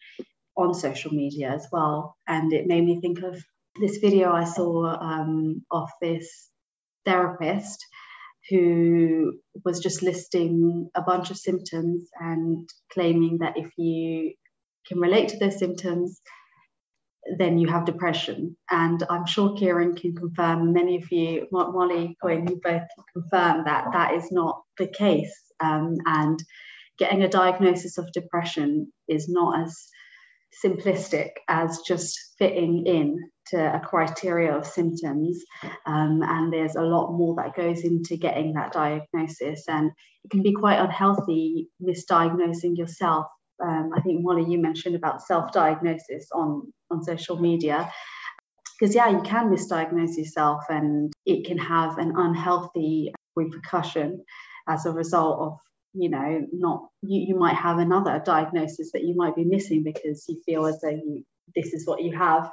[0.57, 2.17] on social media as well.
[2.27, 3.43] And it made me think of
[3.81, 6.49] this video I saw um, of this
[7.05, 7.85] therapist
[8.51, 14.33] who was just listing a bunch of symptoms and claiming that if you
[14.87, 16.21] can relate to those symptoms,
[17.39, 18.57] then you have depression.
[18.71, 23.87] And I'm sure Kieran can confirm, many of you, Molly, Quinn, you both confirm that
[23.93, 25.35] that is not the case.
[25.61, 26.39] Um, and
[26.99, 29.89] getting a diagnosis of depression is not as
[30.62, 35.43] simplistic as just fitting in to a criteria of symptoms.
[35.87, 39.64] Um, and there's a lot more that goes into getting that diagnosis.
[39.69, 39.90] And
[40.25, 43.27] it can be quite unhealthy misdiagnosing yourself.
[43.62, 47.90] Um, I think Molly, you mentioned about self-diagnosis on, on social media.
[48.79, 54.25] Because yeah, you can misdiagnose yourself and it can have an unhealthy repercussion
[54.69, 55.59] as a result of
[55.95, 60.25] you know not you, you might have another diagnosis that you might be missing because
[60.29, 62.51] you feel as though you this is what you have.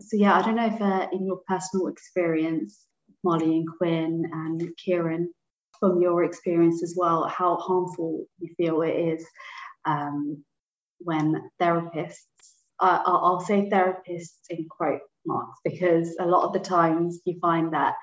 [0.00, 2.84] So yeah i don't know if uh, in your personal experience
[3.24, 5.32] molly and quinn and kieran
[5.80, 9.26] from your experience as well how harmful you feel it is
[9.86, 10.44] um,
[10.98, 12.24] when therapists
[12.78, 17.72] uh, I'll say therapists in quote marks because a lot of the times you find
[17.72, 17.94] that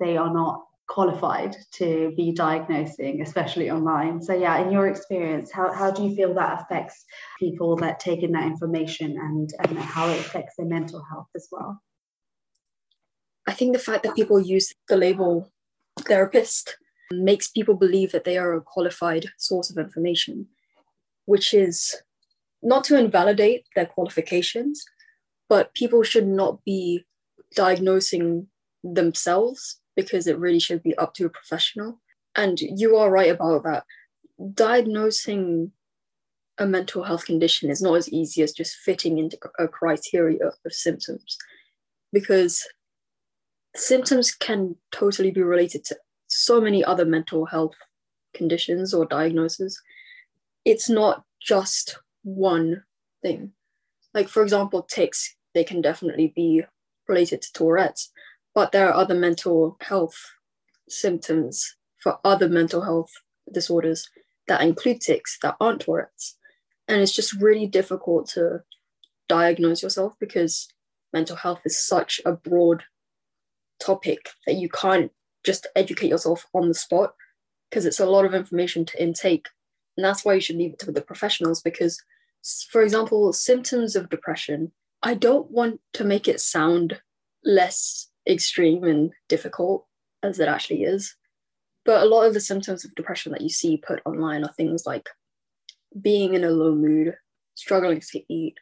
[0.00, 4.20] they are not qualified to be diagnosing, especially online.
[4.22, 7.04] So, yeah, in your experience, how, how do you feel that affects
[7.38, 11.46] people that take in that information and, and how it affects their mental health as
[11.52, 11.80] well?
[13.46, 15.50] I think the fact that people use the label
[16.00, 16.76] therapist
[17.10, 20.46] makes people believe that they are a qualified source of information,
[21.26, 21.96] which is
[22.62, 24.84] not to invalidate their qualifications,
[25.48, 27.06] but people should not be
[27.54, 28.48] diagnosing
[28.84, 32.00] themselves because it really should be up to a professional.
[32.36, 33.82] And you are right about that.
[34.54, 35.72] Diagnosing
[36.56, 40.72] a mental health condition is not as easy as just fitting into a criteria of
[40.72, 41.36] symptoms
[42.12, 42.64] because
[43.74, 45.96] symptoms can totally be related to
[46.28, 47.74] so many other mental health
[48.32, 49.82] conditions or diagnoses.
[50.64, 52.84] It's not just one
[53.20, 53.50] thing.
[54.14, 56.62] Like, for example, tics, they can definitely be
[57.08, 58.12] related to Tourette's,
[58.58, 60.32] but there are other mental health
[60.88, 63.12] symptoms for other mental health
[63.54, 64.10] disorders
[64.48, 66.36] that include tics that aren't Tourette's.
[66.88, 68.64] And it's just really difficult to
[69.28, 70.66] diagnose yourself because
[71.12, 72.82] mental health is such a broad
[73.78, 75.12] topic that you can't
[75.44, 77.14] just educate yourself on the spot
[77.70, 79.46] because it's a lot of information to intake.
[79.96, 82.02] And that's why you should leave it to the professionals because,
[82.72, 87.00] for example, symptoms of depression, I don't want to make it sound
[87.44, 89.86] less extreme and difficult
[90.22, 91.16] as it actually is.
[91.84, 94.84] But a lot of the symptoms of depression that you see put online are things
[94.84, 95.08] like
[96.00, 97.14] being in a low mood,
[97.54, 98.58] struggling to eat,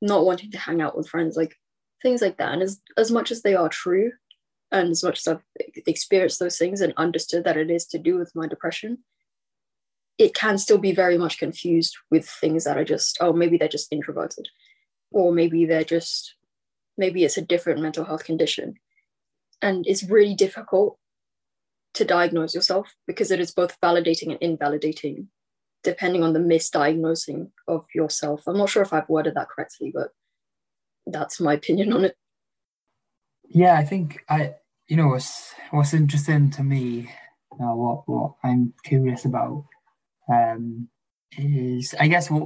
[0.00, 1.56] not wanting to hang out with friends, like
[2.02, 2.52] things like that.
[2.52, 4.12] And as, as much as they are true,
[4.70, 5.42] and as much as I've
[5.86, 8.98] experienced those things and understood that it is to do with my depression,
[10.18, 13.68] it can still be very much confused with things that are just, oh, maybe they're
[13.68, 14.48] just introverted,
[15.10, 16.35] or maybe they're just
[16.96, 18.74] maybe it's a different mental health condition.
[19.62, 20.98] And it's really difficult
[21.94, 25.28] to diagnose yourself because it is both validating and invalidating,
[25.82, 28.42] depending on the misdiagnosing of yourself.
[28.46, 30.10] I'm not sure if I've worded that correctly, but
[31.06, 32.16] that's my opinion on it.
[33.48, 34.54] Yeah, I think I,
[34.88, 37.10] you know, what's what's interesting to me,
[37.52, 39.64] uh, what what I'm curious about,
[40.28, 40.88] um,
[41.38, 42.42] is I guess what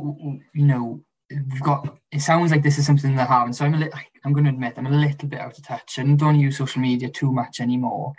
[0.54, 3.78] you know we've got it sounds like this is something that happens so i'm a
[3.78, 3.90] li-
[4.24, 5.98] i'm going to admit i'm a little bit out of touch.
[5.98, 8.12] And don't use social media too much anymore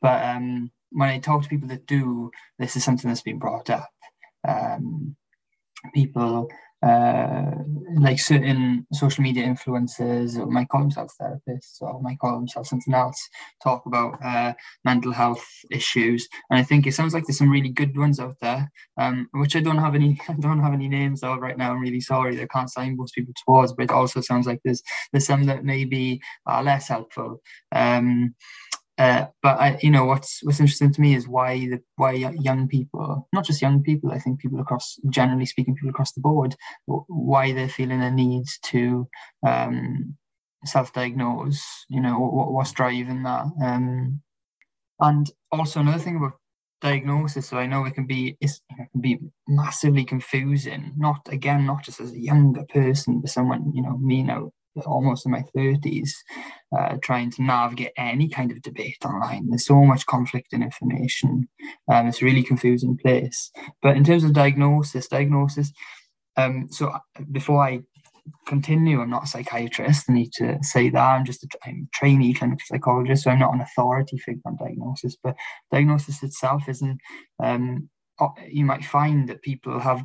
[0.00, 3.70] but um, when i talk to people that do this is something that's been brought
[3.70, 3.90] up.
[4.46, 5.16] Um,
[5.94, 6.48] people
[6.82, 7.50] uh,
[7.98, 12.94] like certain social media influencers or might call themselves therapists or might call themselves something
[12.94, 13.28] else
[13.62, 14.52] talk about uh,
[14.84, 16.28] mental health issues.
[16.50, 19.56] And i think it sounds like there's some really good ones out there um, which
[19.56, 21.72] i don't have any i don't have any names of right now.
[21.72, 22.40] I'm really sorry.
[22.40, 25.64] I can't sign most people towards but it also sounds like there's there's some that
[25.64, 27.40] maybe are less helpful.
[27.72, 28.34] Um,
[28.98, 32.68] uh, but I, you know, what's what's interesting to me is why the why young
[32.68, 36.56] people, not just young people, I think people across, generally speaking, people across the board,
[36.86, 39.08] why they're feeling a need to
[39.46, 40.16] um,
[40.64, 43.46] self-diagnose you know what, what's driving that.
[43.62, 44.20] Um,
[45.00, 46.32] and also another thing about
[46.82, 49.18] diagnosis so i know it can be it can be
[49.48, 54.22] massively confusing not again not just as a younger person but someone you know me
[54.22, 54.50] now
[54.84, 56.10] almost in my 30s
[56.78, 61.48] uh, trying to navigate any kind of debate online there's so much conflict and information
[61.90, 63.50] um, it's a really confusing place
[63.82, 65.72] but in terms of diagnosis diagnosis
[66.36, 66.98] um, so uh,
[67.30, 67.80] before i
[68.46, 69.00] continue.
[69.00, 70.08] I'm not a psychiatrist.
[70.08, 71.00] I need to say that.
[71.00, 74.56] I'm just a, I'm a trainee clinical psychologist, so I'm not an authority figure on
[74.56, 75.16] diagnosis.
[75.22, 75.36] But
[75.72, 77.00] diagnosis itself isn't.
[77.42, 77.88] Um,
[78.48, 80.04] you might find that people have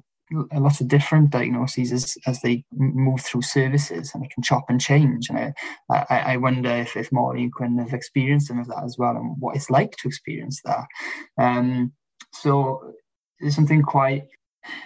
[0.53, 4.79] lots of different diagnoses as, as they move through services and they can chop and
[4.79, 5.29] change.
[5.29, 5.53] And I,
[5.89, 9.36] I, I wonder if, if Molly Quinn have experienced some of that as well and
[9.39, 10.86] what it's like to experience that.
[11.38, 11.93] Um,
[12.34, 12.93] so
[13.39, 14.23] there's something quite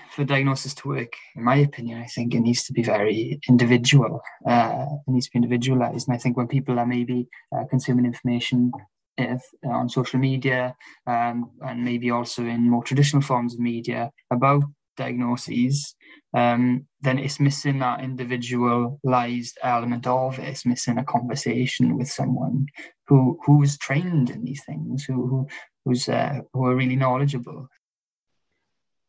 [0.09, 4.21] for diagnosis to work, in my opinion, I think it needs to be very individual.
[4.47, 6.07] Uh, it needs to be individualized.
[6.07, 8.71] And I think when people are maybe uh, consuming information
[9.17, 10.75] if, uh, on social media
[11.07, 14.63] um, and maybe also in more traditional forms of media about
[14.95, 15.95] diagnoses,
[16.35, 20.47] um, then it's missing that individualized element of it.
[20.47, 22.67] It's missing a conversation with someone
[23.07, 25.47] who who's trained in these things, who, who
[25.85, 27.69] who's uh, who are really knowledgeable.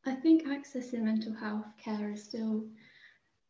[0.06, 2.64] I think access in mental health care is still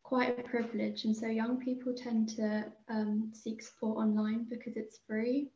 [0.03, 5.01] quite a privilege, and so young people tend to um, seek support online because it's
[5.07, 5.51] free,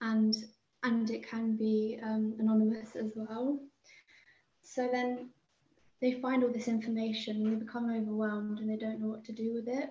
[0.00, 0.34] and
[0.82, 3.60] and it can be um, anonymous as well.
[4.62, 5.30] So then
[6.02, 9.32] they find all this information and they become overwhelmed and they don't know what to
[9.32, 9.90] do with it,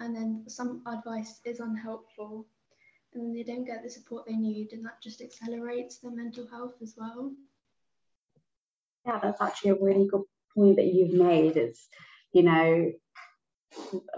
[0.00, 2.46] and then some advice is unhelpful,
[3.14, 6.74] and they don't get the support they need, and that just accelerates their mental health
[6.82, 7.32] as well.
[9.06, 10.24] Yeah, that's actually a really good
[10.56, 11.56] point that you've made.
[11.56, 11.86] It's,
[12.32, 12.92] you know,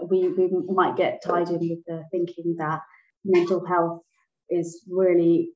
[0.09, 2.81] we, we might get tied in with the thinking that
[3.23, 4.01] mental health
[4.49, 5.49] is really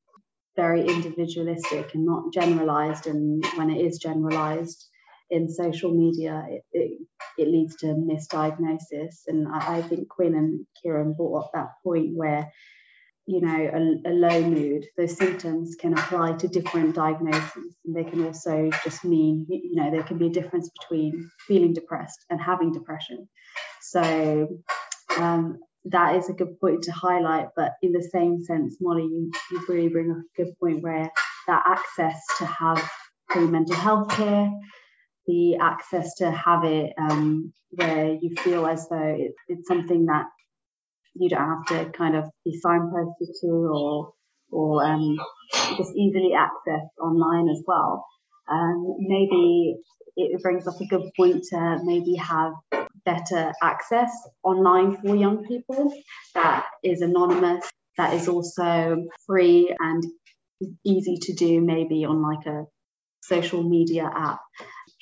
[0.55, 3.07] very individualistic and not generalized.
[3.07, 4.85] And when it is generalized
[5.31, 7.01] in social media, it, it,
[7.37, 9.21] it leads to misdiagnosis.
[9.27, 12.51] And I, I think Quinn and Kieran brought up that point where
[13.27, 17.75] you know a, a, low mood those symptoms can apply to different diagnoses.
[17.85, 21.73] And they can also just mean you know there can be a difference between feeling
[21.73, 23.29] depressed and having depression.
[23.81, 24.59] So
[25.17, 27.49] um, that is a good point to highlight.
[27.55, 31.09] But in the same sense molly you, you really bring up a good point where
[31.47, 32.91] that access to have
[33.29, 34.51] free mental health care
[35.27, 40.25] the access to have it um, where you feel as though it, it's something that
[41.13, 44.13] you don't have to kind of be signposted to or
[44.51, 45.17] or um,
[45.77, 48.05] just easily access online as well.
[48.51, 49.77] Um, maybe
[50.17, 52.53] it brings up a good point to maybe have
[53.05, 54.11] better access
[54.43, 55.93] online for young people
[56.35, 60.03] that is anonymous, that is also free and
[60.85, 62.65] easy to do maybe on like a
[63.23, 64.39] social media app.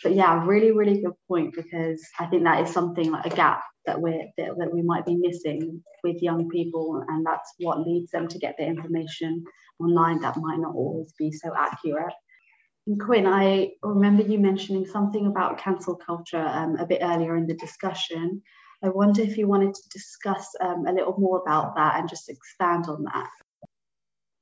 [0.03, 3.63] But yeah, really, really good point because I think that is something like a gap
[3.85, 8.11] that we're that, that we might be missing with young people and that's what leads
[8.11, 9.43] them to get the information
[9.79, 12.13] online that might not always be so accurate
[12.89, 17.45] and Quinn, I remember you mentioning something about cancel culture um, a bit earlier in
[17.45, 18.41] the discussion.
[18.83, 22.29] I wonder if you wanted to discuss um, a little more about that and just
[22.29, 23.29] expand on that.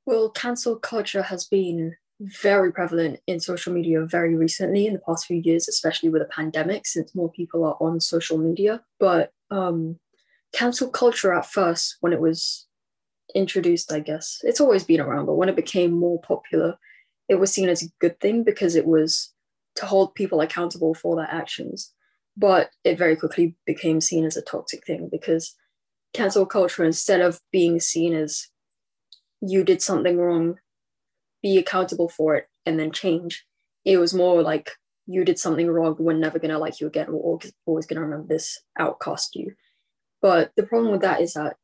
[0.06, 5.26] Well, cancel culture has been very prevalent in social media very recently in the past
[5.26, 8.82] few years, especially with the pandemic, since more people are on social media.
[8.98, 9.98] But um,
[10.52, 12.66] cancel culture at first, when it was
[13.34, 16.78] introduced, I guess it's always been around, but when it became more popular,
[17.28, 19.32] it was seen as a good thing because it was
[19.76, 21.92] to hold people accountable for their actions.
[22.36, 25.54] But it very quickly became seen as a toxic thing because
[26.14, 28.48] cancel culture, instead of being seen as
[29.40, 30.58] you did something wrong,
[31.42, 33.44] be accountable for it, and then change,
[33.84, 34.72] it was more like
[35.06, 38.60] you did something wrong, we're never to like you again, we're always to remember this,
[38.78, 39.54] outcast you.
[40.20, 41.56] But the problem with that is that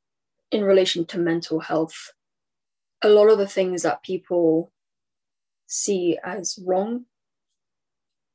[0.51, 2.13] in relation to mental health,
[3.03, 4.73] a lot of the things that people
[5.67, 7.05] see as wrong,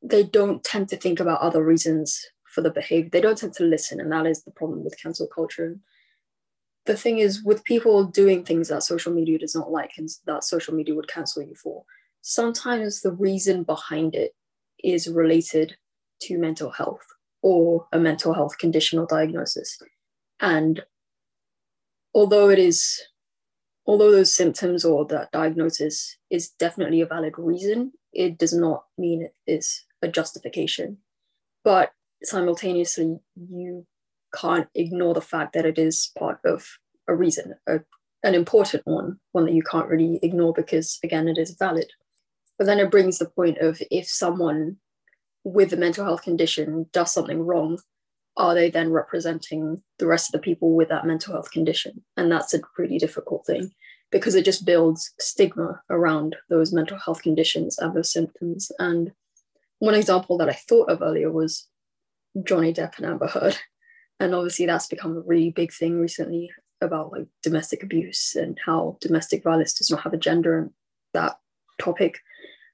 [0.02, 3.10] they don't tend to think about other reasons for the behavior.
[3.12, 5.80] They don't tend to listen, and that is the problem with cancel culture.
[6.86, 10.44] The thing is, with people doing things that social media does not like and that
[10.44, 11.84] social media would cancel you for,
[12.22, 14.32] sometimes the reason behind it
[14.84, 15.76] is related
[16.22, 17.06] to mental health
[17.42, 19.78] or a mental health condition or diagnosis.
[20.40, 20.82] And
[22.14, 23.00] although it is,
[23.86, 29.24] although those symptoms or that diagnosis is definitely a valid reason, it does not mean
[29.24, 30.98] it is a justification.
[31.64, 31.92] But
[32.24, 33.86] simultaneously, you
[34.36, 36.68] can't ignore the fact that it is part of
[37.08, 37.80] a reason, a,
[38.24, 41.92] an important one, one that you can't really ignore because, again, it is valid.
[42.58, 44.78] But then it brings the point of if someone
[45.44, 47.80] with a mental health condition does something wrong,
[48.38, 52.04] are they then representing the rest of the people with that mental health condition?
[52.16, 53.72] And that's a pretty difficult thing
[54.12, 58.72] because it just builds stigma around those mental health conditions and those symptoms.
[58.80, 59.12] And
[59.80, 61.68] one example that I thought of earlier was
[62.44, 63.58] Johnny Depp and Amber Heard.
[64.20, 66.52] And obviously, that's become a really big thing recently
[66.82, 70.72] about like domestic abuse and how domestic violence does not have a gender and
[71.14, 71.40] that
[71.80, 72.20] topic.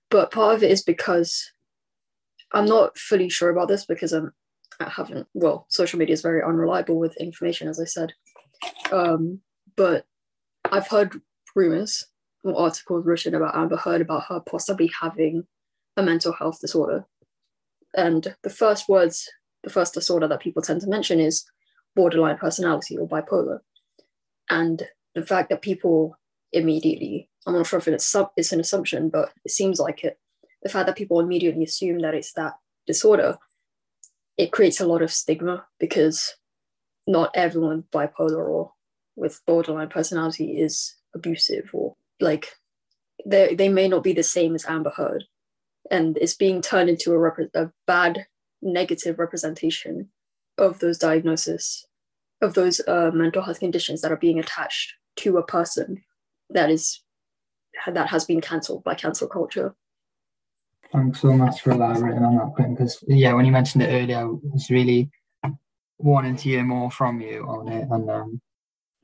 [0.09, 1.51] But part of it is because
[2.53, 4.31] I'm not fully sure about this because I'm
[4.79, 8.13] I haven't well, social media is very unreliable with information, as I said.
[8.91, 9.39] Um,
[9.75, 10.05] but
[10.71, 11.21] I've heard
[11.55, 12.05] rumors
[12.43, 15.45] or articles written about Amber Heard about her possibly having
[15.97, 17.05] a mental health disorder.
[17.95, 19.29] And the first words,
[19.66, 21.45] the first disorder that people tend to mention is
[21.95, 23.59] borderline personality or bipolar.
[24.49, 26.18] And the fact that people
[26.53, 30.18] immediately, I'm not sure if it's, sub, it's an assumption, but it seems like it.
[30.63, 32.53] The fact that people immediately assume that it's that
[32.88, 33.38] disorder,
[34.38, 36.36] it creates a lot of stigma because
[37.07, 38.72] not everyone bipolar or
[39.16, 42.49] with borderline personality is abusive or like
[43.26, 45.24] they they may not be the same as Amber Heard,
[45.89, 48.26] and it's being turned into a, rep- a bad
[48.61, 50.09] negative representation
[50.57, 51.85] of those diagnoses
[52.41, 56.03] of those uh, mental health conditions that are being attached to a person
[56.49, 57.01] that is
[57.87, 59.75] that has been cancelled by cancel culture.
[60.91, 62.73] Thanks so much for elaborating on that, Quinn.
[62.73, 65.09] Because yeah, when you mentioned it earlier, I was really
[65.97, 68.41] wanting to hear more from you on it, and um,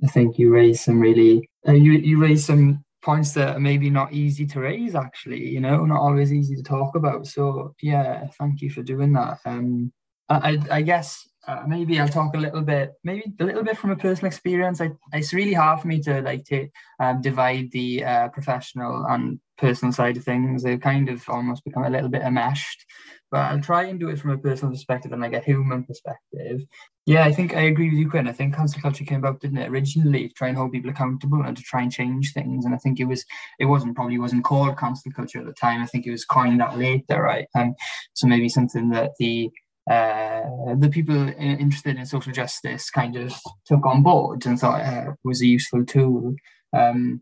[0.03, 3.89] I think you raised some really uh, you you raised some points that are maybe
[3.89, 7.27] not easy to raise actually you know not always easy to talk about.
[7.27, 9.39] So yeah thank you for doing that.
[9.45, 9.91] Um
[10.29, 13.91] i i guess uh, maybe I'll talk a little bit, maybe a little bit from
[13.91, 14.81] a personal experience.
[14.81, 16.69] I, it's really hard for me to like to
[16.99, 20.63] um, divide the uh, professional and personal side of things.
[20.63, 22.85] They've kind of almost become a little bit enmeshed
[23.31, 26.61] but I'll try and do it from a personal perspective and like a human perspective.
[27.05, 28.27] Yeah, I think I agree with you, Quinn.
[28.27, 31.41] I think cancel culture came about, didn't it, originally to try and hold people accountable
[31.41, 32.65] and to try and change things.
[32.65, 33.25] And I think it was,
[33.57, 35.81] it wasn't probably wasn't called cancel culture at the time.
[35.81, 37.47] I think it was coined that later, right?
[37.55, 37.73] Um,
[38.13, 39.49] so maybe something that the
[39.91, 43.33] uh, the people interested in social justice kind of
[43.65, 46.35] took on board and thought uh, was a useful tool.
[46.71, 47.21] Um,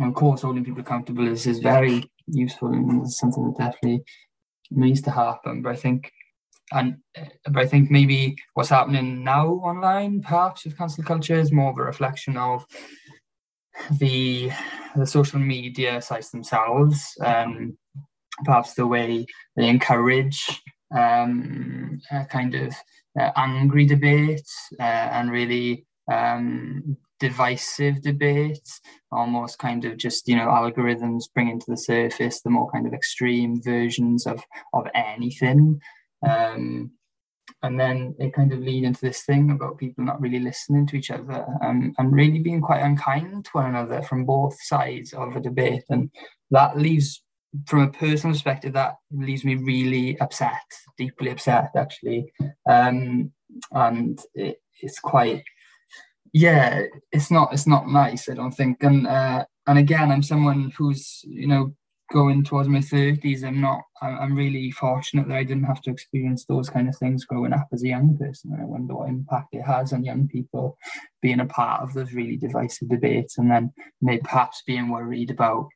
[0.00, 4.02] of course, holding people accountable is, is very useful and something that definitely
[4.70, 5.62] needs to happen.
[5.62, 6.10] But I think,
[6.72, 6.96] and
[7.44, 11.78] but I think maybe what's happening now online, perhaps with cancel culture, is more of
[11.78, 12.66] a reflection of
[13.98, 14.50] the
[14.96, 17.16] the social media sites themselves.
[17.24, 17.78] Um,
[18.44, 20.60] perhaps the way they encourage
[20.96, 22.74] um, kind of
[23.18, 28.80] uh, angry debates uh, and really um, divisive debates,
[29.12, 32.94] almost kind of just you know algorithms bringing to the surface the more kind of
[32.94, 35.80] extreme versions of of anything.
[36.26, 36.92] Um,
[37.62, 40.96] and then it kind of lead into this thing about people not really listening to
[40.96, 45.36] each other um, and really being quite unkind to one another from both sides of
[45.36, 46.10] a debate and
[46.50, 47.22] that leaves
[47.66, 50.62] from a personal perspective that leaves me really upset
[50.96, 52.32] deeply upset actually
[52.68, 53.30] um,
[53.72, 55.42] and it, it's quite
[56.32, 58.28] yeah, it's not it's not nice.
[58.28, 58.82] I don't think.
[58.82, 61.74] And uh, and again, I'm someone who's you know
[62.12, 63.42] going towards my thirties.
[63.42, 63.82] I'm not.
[64.00, 67.68] I'm really fortunate that I didn't have to experience those kind of things growing up
[67.72, 68.52] as a young person.
[68.52, 70.78] And I wonder what impact it has on young people
[71.20, 75.68] being a part of those really divisive debates, and then maybe perhaps being worried about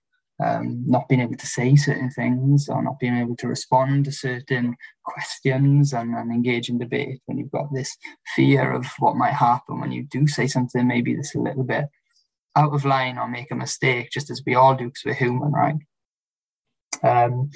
[0.42, 4.12] um, not being able to say certain things or not being able to respond to
[4.12, 4.74] certain
[5.04, 7.96] questions and, and engage in debate when you've got this
[8.34, 9.80] fear of what might happen.
[9.80, 11.86] When you do say something maybe that's a little bit
[12.56, 15.52] out of line or make a mistake just as we all do because we're human
[15.52, 15.76] right?
[17.02, 17.50] Um,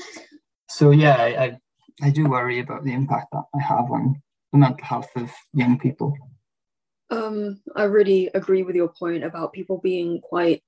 [0.68, 1.59] so yeah I,
[2.03, 4.20] I, do worry about the impact that i have on
[4.53, 6.14] the mental health of young people.
[7.11, 10.62] Um, I really agree with your point about people being quite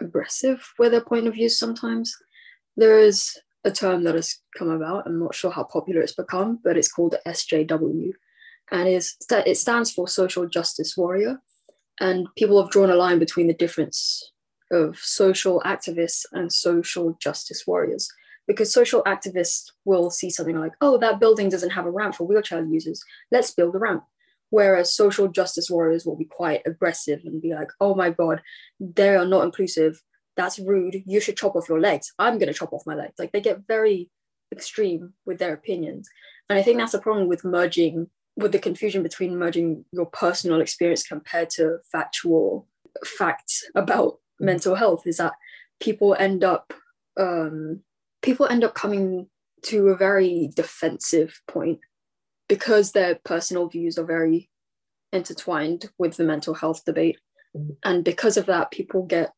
[0.00, 2.14] aggressive with their point of view sometimes.
[2.76, 6.58] There is a term that has come about, I'm not sure how popular it's become,
[6.64, 8.12] but it's called SJW.
[8.70, 11.40] And is it stands for social justice warrior.
[12.00, 14.32] And people have drawn a line between the difference
[14.70, 18.10] of social activists and social justice warriors.
[18.48, 22.26] Because social activists will see something like, oh, that building doesn't have a ramp for
[22.26, 23.04] wheelchair users.
[23.30, 24.04] Let's build a ramp.
[24.52, 28.42] Whereas social justice warriors will be quite aggressive and be like, oh my God,
[28.78, 30.02] they are not inclusive.
[30.36, 31.02] That's rude.
[31.06, 32.12] You should chop off your legs.
[32.18, 33.14] I'm going to chop off my legs.
[33.18, 34.10] Like they get very
[34.52, 36.06] extreme with their opinions.
[36.50, 40.60] And I think that's a problem with merging with the confusion between merging your personal
[40.60, 42.68] experience compared to factual
[43.06, 45.32] facts about mental health is that
[45.80, 46.74] people end up
[47.18, 47.80] um,
[48.20, 49.28] people end up coming
[49.62, 51.80] to a very defensive point
[52.48, 54.50] because their personal views are very
[55.12, 57.18] intertwined with the mental health debate
[57.56, 57.76] mm.
[57.84, 59.32] and because of that people get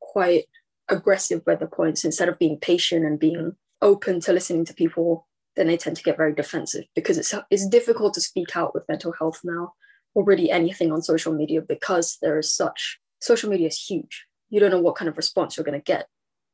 [0.00, 0.44] quite
[0.88, 2.04] aggressive with the points.
[2.04, 6.02] Instead of being patient and being open to listening to people then they tend to
[6.02, 9.72] get very defensive because it's it's difficult to speak out with mental health now
[10.14, 14.26] or really anything on social media because there is such social media is huge.
[14.50, 16.06] You don't know what kind of response you're going to get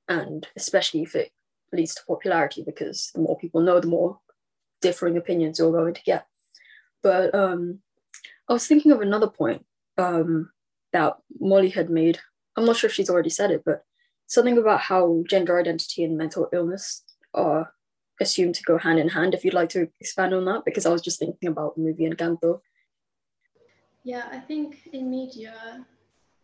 [0.08, 1.30] and especially if it
[1.72, 4.18] leads to popularity because the more people know the more
[4.83, 6.26] differing opinions you're going to get
[7.03, 7.78] but um
[8.49, 9.64] i was thinking of another point
[9.99, 10.51] um
[10.93, 12.18] that molly had made
[12.57, 13.85] i'm not sure if she's already said it but
[14.26, 17.03] something about how gender identity and mental illness
[17.35, 17.72] are
[18.20, 19.35] assumed to go hand in hand.
[19.35, 22.09] If you'd like to expand on that, because I was just thinking about the movie
[22.09, 22.61] Encanto.
[24.05, 25.85] Yeah, I think in media,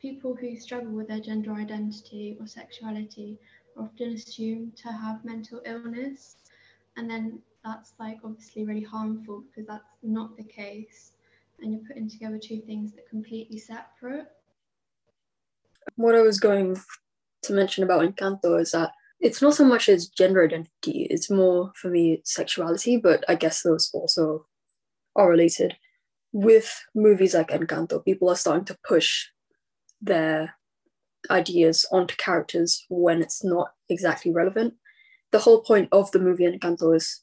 [0.01, 3.39] people who struggle with their gender identity or sexuality
[3.76, 6.36] are often assumed to have mental illness.
[6.97, 11.12] And then that's like obviously really harmful because that's not the case.
[11.61, 14.26] And you're putting together two things that are completely separate.
[15.96, 16.76] What I was going
[17.42, 21.72] to mention about Encanto is that it's not so much as gender identity, it's more
[21.74, 24.46] for me sexuality, but I guess those also
[25.16, 25.74] are related.
[26.32, 29.26] With movies like Encanto, people are starting to push
[30.00, 30.54] their
[31.30, 34.74] ideas onto characters when it's not exactly relevant.
[35.32, 37.22] The whole point of the movie Encanto is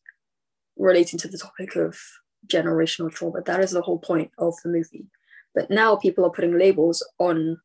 [0.78, 1.98] relating to the topic of
[2.48, 3.42] generational trauma.
[3.42, 5.08] That is the whole point of the movie.
[5.54, 7.60] But now people are putting labels on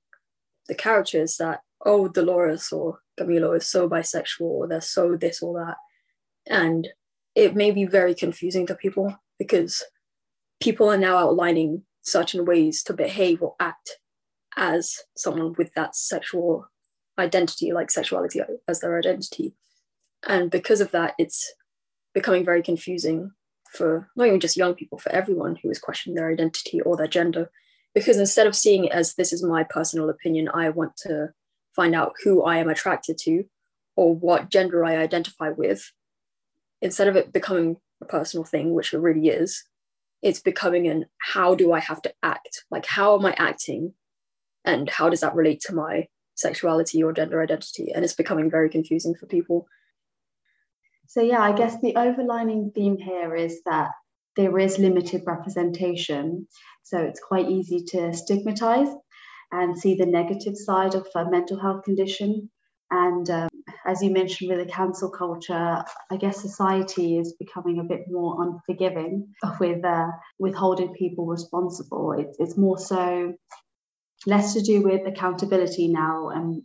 [0.69, 5.59] the characters that, oh, Dolores or Camilo is so bisexual or they're so this or
[5.59, 5.77] that.
[6.47, 6.89] And
[7.35, 9.83] it may be very confusing to people because
[10.61, 13.99] people are now outlining certain ways to behave or act
[14.57, 16.67] as someone with that sexual
[17.19, 19.55] identity, like sexuality as their identity.
[20.27, 21.53] And because of that, it's
[22.15, 23.33] becoming very confusing
[23.71, 27.07] for not even just young people, for everyone who is questioning their identity or their
[27.07, 27.51] gender.
[27.95, 31.31] Because instead of seeing it as this is my personal opinion, I want to
[31.75, 33.45] find out who I am attracted to
[33.97, 35.93] or what gender I identify with,
[36.81, 39.65] instead of it becoming a personal thing, which it really is,
[40.23, 42.65] it's becoming an how do I have to act?
[42.71, 43.95] Like, how am I acting?
[44.65, 47.93] And how does that relate to my sexuality or gender identity?
[47.95, 49.67] And it's becoming very confusing for people.
[51.11, 53.91] So, yeah, I guess the overlining theme here is that
[54.37, 56.47] there is limited representation.
[56.85, 58.95] So, it's quite easy to stigmatize
[59.51, 62.49] and see the negative side of a mental health condition.
[62.93, 63.49] And um,
[63.85, 68.45] as you mentioned, with the cancel culture, I guess society is becoming a bit more
[68.45, 72.13] unforgiving with uh, with holding people responsible.
[72.13, 73.35] It, it's more so
[74.27, 76.63] less to do with accountability now and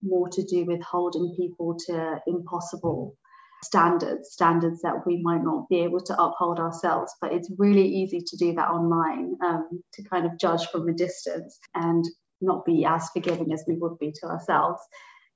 [0.00, 3.16] more to do with holding people to impossible
[3.62, 7.12] standards, standards that we might not be able to uphold ourselves.
[7.20, 10.92] But it's really easy to do that online, um, to kind of judge from a
[10.92, 12.04] distance and
[12.40, 14.80] not be as forgiving as we would be to ourselves.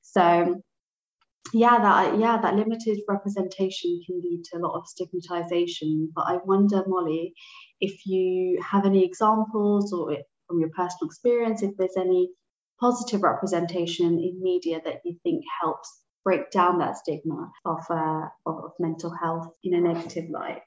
[0.03, 0.61] So
[1.53, 6.11] yeah, that yeah, that limited representation can lead to a lot of stigmatization.
[6.15, 7.35] But I wonder, Molly,
[7.81, 10.17] if you have any examples or
[10.49, 12.31] from your personal experience, if there's any
[12.81, 18.73] positive representation in media that you think helps break down that stigma of, uh, of,
[18.81, 20.63] mental health in a negative light?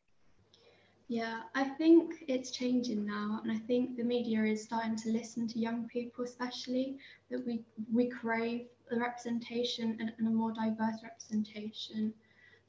[1.10, 5.48] Yeah, I think it's changing now, and I think the media is starting to listen
[5.48, 6.98] to young people, especially
[7.32, 12.14] that we we crave the representation and, and a more diverse representation.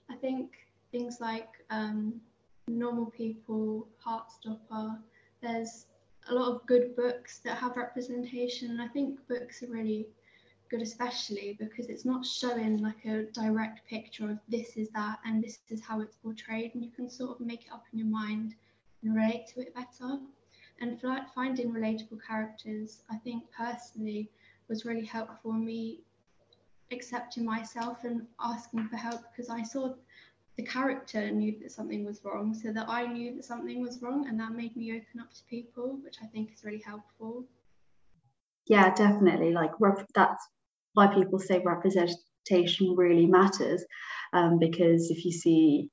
[0.09, 0.53] I think
[0.93, 2.21] things like um,
[2.69, 4.99] normal people, Heartstopper,
[5.43, 5.87] there's
[6.29, 10.07] a lot of good books that have representation, and I think books are really
[10.71, 15.43] good especially because it's not showing like a direct picture of this is that and
[15.43, 18.09] this is how it's portrayed and you can sort of make it up in your
[18.09, 18.55] mind
[19.03, 20.19] and relate to it better.
[20.81, 21.01] And
[21.35, 24.31] finding relatable characters i think personally
[24.69, 26.01] was really helpful for me
[26.93, 29.93] accepting myself and asking for help because i saw
[30.57, 34.27] the character knew that something was wrong so that i knew that something was wrong
[34.29, 37.45] and that made me open up to people which i think is really helpful.
[38.67, 39.71] Yeah definitely like
[40.15, 40.49] that's
[40.95, 43.85] why people say representation really matters
[44.33, 45.91] um, because if you see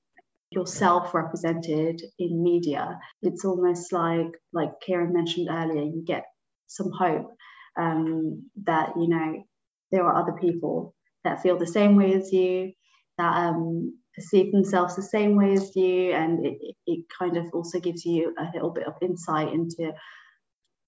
[0.51, 6.25] yourself represented in media it's almost like like kieran mentioned earlier you get
[6.67, 7.31] some hope
[7.77, 9.43] um, that you know
[9.91, 10.93] there are other people
[11.23, 12.71] that feel the same way as you
[13.17, 17.79] that um, perceive themselves the same way as you and it, it kind of also
[17.79, 19.93] gives you a little bit of insight into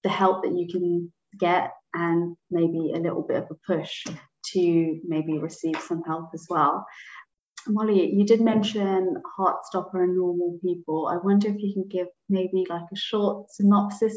[0.02, 4.04] the help that you can get and maybe a little bit of a push
[4.52, 6.86] to maybe receive some help as well.
[7.66, 11.08] Molly, you did mention Heartstopper and normal people.
[11.08, 14.16] I wonder if you can give maybe like a short synopsis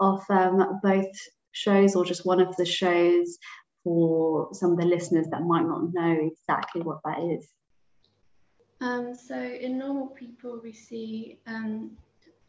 [0.00, 1.16] of um, both
[1.52, 3.38] shows or just one of the shows
[3.84, 7.46] for some of the listeners that might not know exactly what that is.
[8.80, 11.92] Um, so in normal people, we see um,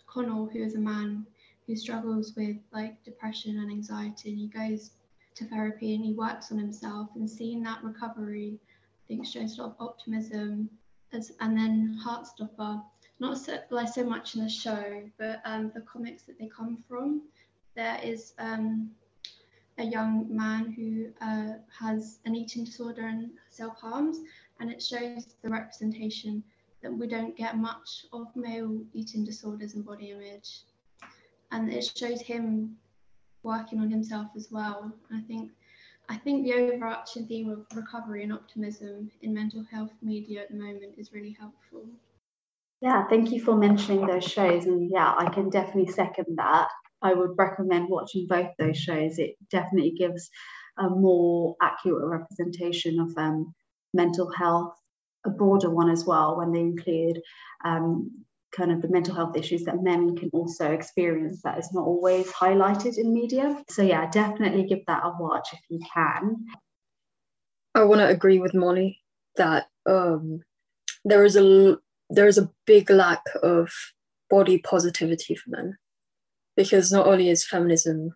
[0.08, 1.28] Connell, who is a man
[1.68, 4.92] who struggles with like depression and anxiety, and he goes
[5.36, 7.10] to therapy and he works on himself.
[7.16, 10.70] And seeing that recovery, I think shows a lot of optimism.
[11.14, 12.84] As and then Heartstopper,
[13.20, 16.84] not so like so much in the show, but um, the comics that they come
[16.88, 17.22] from.
[17.76, 18.92] There is um,
[19.78, 24.20] a young man who uh, has an eating disorder and self harms,
[24.60, 26.44] and it shows the representation
[26.82, 30.62] that we don't get much of male eating disorders and body image.
[31.52, 32.78] And it shows him
[33.44, 34.92] working on himself as well.
[35.10, 35.52] And I think
[36.08, 40.56] I think the overarching theme of recovery and optimism in mental health media at the
[40.56, 41.86] moment is really helpful.
[42.82, 44.66] Yeah, thank you for mentioning those shows.
[44.66, 46.68] And yeah, I can definitely second that.
[47.02, 49.18] I would recommend watching both those shows.
[49.18, 50.30] It definitely gives
[50.78, 53.54] a more accurate representation of um,
[53.94, 54.76] mental health,
[55.26, 57.22] a broader one as well, when they include
[57.64, 58.26] um,
[58.56, 62.28] kind of the mental health issues that men can also experience that is not always
[62.28, 63.64] highlighted in media.
[63.70, 66.46] So, yeah, definitely give that a watch if you can.
[67.74, 69.02] I want to agree with Molly
[69.36, 70.42] that um,
[71.04, 71.78] there is a
[72.10, 73.72] there is a big lack of
[74.30, 75.78] body positivity for men
[76.56, 78.16] because not only is feminism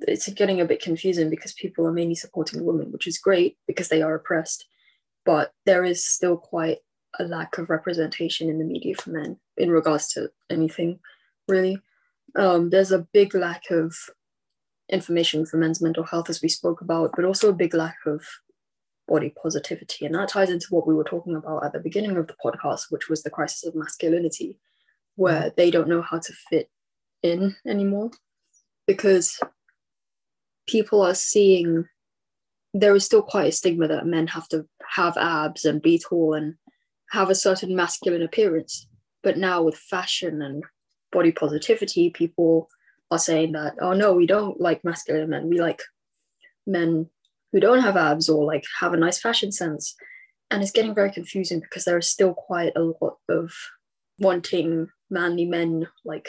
[0.00, 3.88] it's getting a bit confusing because people are mainly supporting women which is great because
[3.88, 4.66] they are oppressed
[5.24, 6.78] but there is still quite
[7.18, 10.98] a lack of representation in the media for men in regards to anything,
[11.48, 11.78] really.
[12.34, 13.94] Um, there's a big lack of
[14.88, 18.24] information for men's mental health, as we spoke about, but also a big lack of
[19.08, 20.04] body positivity.
[20.04, 22.90] And that ties into what we were talking about at the beginning of the podcast,
[22.90, 24.58] which was the crisis of masculinity,
[25.14, 26.70] where they don't know how to fit
[27.22, 28.10] in anymore
[28.86, 29.40] because
[30.68, 31.86] people are seeing
[32.74, 36.34] there is still quite a stigma that men have to have abs and be tall
[36.34, 36.54] and
[37.10, 38.88] have a certain masculine appearance.
[39.22, 40.64] But now with fashion and
[41.12, 42.68] body positivity, people
[43.10, 45.48] are saying that, oh no, we don't like masculine men.
[45.48, 45.82] We like
[46.66, 47.08] men
[47.52, 49.94] who don't have abs or like have a nice fashion sense.
[50.50, 53.52] And it's getting very confusing because there is still quite a lot of
[54.18, 56.28] wanting manly men, like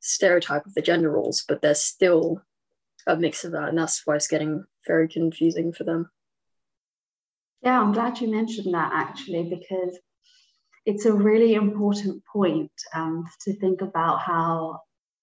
[0.00, 2.42] stereotype of the gender roles, but there's still
[3.06, 3.68] a mix of that.
[3.68, 6.10] And that's why it's getting very confusing for them.
[7.62, 9.98] Yeah, I'm glad you mentioned that actually, because
[10.84, 14.80] it's a really important point um, to think about how,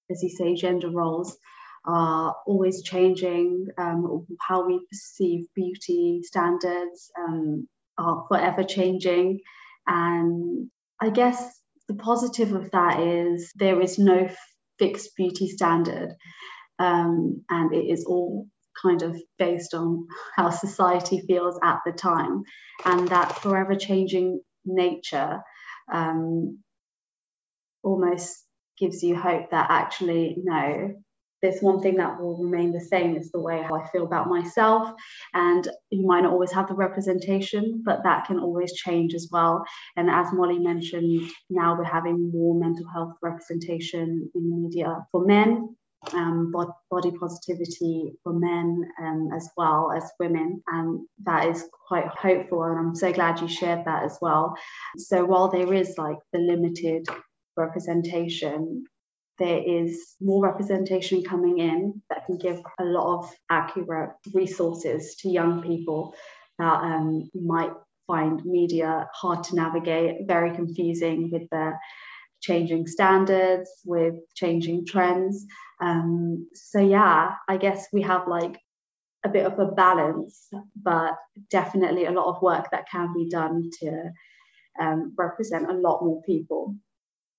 [0.10, 1.38] as you say, gender roles
[1.86, 7.68] are always changing, um, how we perceive beauty standards um,
[7.98, 9.42] are forever changing.
[9.86, 10.70] And
[11.02, 11.60] I guess
[11.90, 14.30] the positive of that is there is no
[14.78, 16.16] fixed beauty standard.
[16.78, 18.48] Um, and it is all
[18.82, 22.44] kind of based on how society feels at the time.
[22.86, 25.42] And that forever changing nature
[25.92, 26.60] um,
[27.84, 28.44] almost
[28.78, 30.96] gives you hope that actually, no,
[31.42, 34.92] there's one thing that will remain the same is the way I feel about myself.
[35.34, 39.64] And you might not always have the representation, but that can always change as well.
[39.96, 45.26] And as Molly mentioned, now we're having more mental health representation in the media for
[45.26, 45.76] men
[46.14, 46.52] um,
[46.90, 50.62] body positivity for men um, as well as women.
[50.68, 52.64] And that is quite hopeful.
[52.64, 54.56] And I'm so glad you shared that as well.
[54.98, 57.08] So while there is like the limited
[57.58, 58.86] representation,
[59.38, 65.30] there is more representation coming in that can give a lot of accurate resources to
[65.30, 66.14] young people
[66.58, 67.72] that um, might
[68.06, 71.72] find media hard to navigate, very confusing with the
[72.42, 75.46] changing standards, with changing trends.
[75.82, 78.60] Um, so yeah, I guess we have like
[79.26, 80.48] a bit of a balance,
[80.82, 81.14] but
[81.50, 84.12] definitely a lot of work that can be done to
[84.80, 86.76] um, represent a lot more people.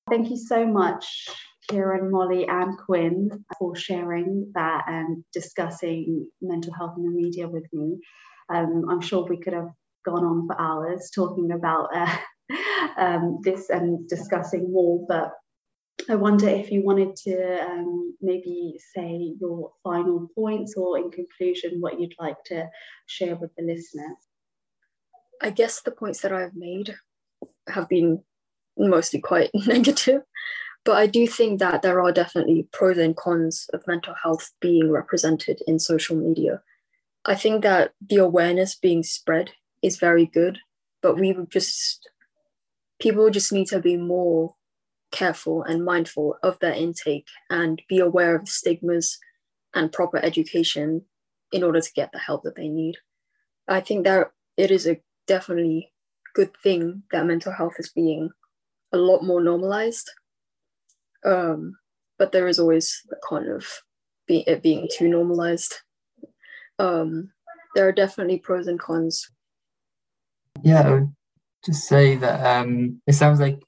[0.08, 1.28] Thank you so much,
[1.68, 7.66] Kieran, Molly, and Quinn, for sharing that and discussing mental health in the media with
[7.72, 7.98] me.
[8.52, 9.70] Um, I'm sure we could have
[10.04, 12.16] gone on for hours talking about uh,
[12.96, 15.32] um, this and discussing more, but
[16.08, 21.80] I wonder if you wanted to um, maybe say your final points or, in conclusion,
[21.80, 22.68] what you'd like to
[23.06, 24.16] share with the listeners.
[25.42, 26.96] I guess the points that I've made
[27.68, 28.22] have been
[28.76, 30.22] mostly quite negative.
[30.84, 34.90] But I do think that there are definitely pros and cons of mental health being
[34.90, 36.62] represented in social media.
[37.26, 39.50] I think that the awareness being spread
[39.82, 40.58] is very good,
[41.02, 42.08] but we would just,
[43.00, 44.54] people just need to be more
[45.10, 49.18] careful and mindful of their intake and be aware of stigmas
[49.74, 51.02] and proper education
[51.52, 52.96] in order to get the help that they need.
[53.66, 55.92] I think that it is a definitely
[56.34, 58.30] good thing that mental health is being
[58.92, 60.10] a lot more normalized.
[61.24, 61.76] Um,
[62.18, 63.66] but there is always the con of
[64.26, 65.74] be- it being too normalized.
[66.78, 67.32] Um,
[67.74, 69.30] there are definitely pros and cons.
[70.62, 71.04] Yeah,
[71.64, 73.60] just say that um, it sounds like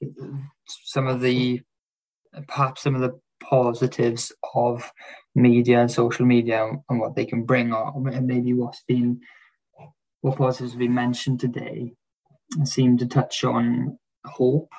[0.85, 1.61] some of the
[2.47, 4.91] perhaps some of the positives of
[5.35, 9.19] media and social media and what they can bring or maybe what's been
[10.21, 11.93] what positives have been mentioned today
[12.63, 14.71] seem to touch on hope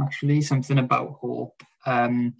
[0.00, 2.34] actually something about hope um,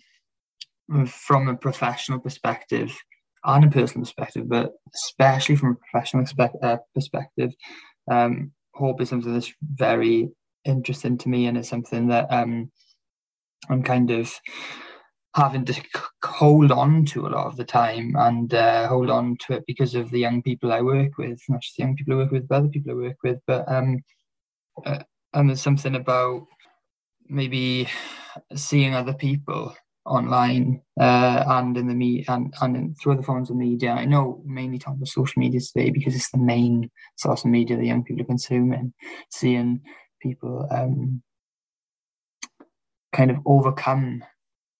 [1.07, 2.97] from a professional perspective
[3.45, 6.25] and a personal perspective but especially from a professional
[6.63, 7.53] uh, perspective
[8.11, 10.31] um, hope is something that's very
[10.65, 12.71] interesting to me and it's something that um,
[13.69, 14.33] I'm kind of
[15.35, 15.75] having to
[16.25, 19.95] hold on to a lot of the time and uh, hold on to it because
[19.95, 22.49] of the young people I work with, not just the young people I work with,
[22.49, 23.39] but other people I work with.
[23.47, 23.99] But um,
[24.85, 25.03] uh,
[25.35, 26.47] and there's something about
[27.29, 27.89] maybe
[28.55, 29.75] seeing other people
[30.09, 33.93] online uh, and in the media and, and in, through other forms of media.
[33.93, 37.77] I know mainly talking about social media today because it's the main source of media
[37.77, 38.93] that young people are consuming.
[39.31, 39.81] Seeing
[40.21, 41.23] people um,
[43.13, 44.25] kind of overcome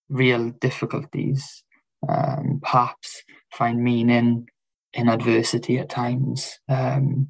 [0.09, 1.63] real difficulties,
[2.07, 3.23] um, perhaps
[3.53, 4.47] find meaning
[4.93, 7.29] in adversity at times, um,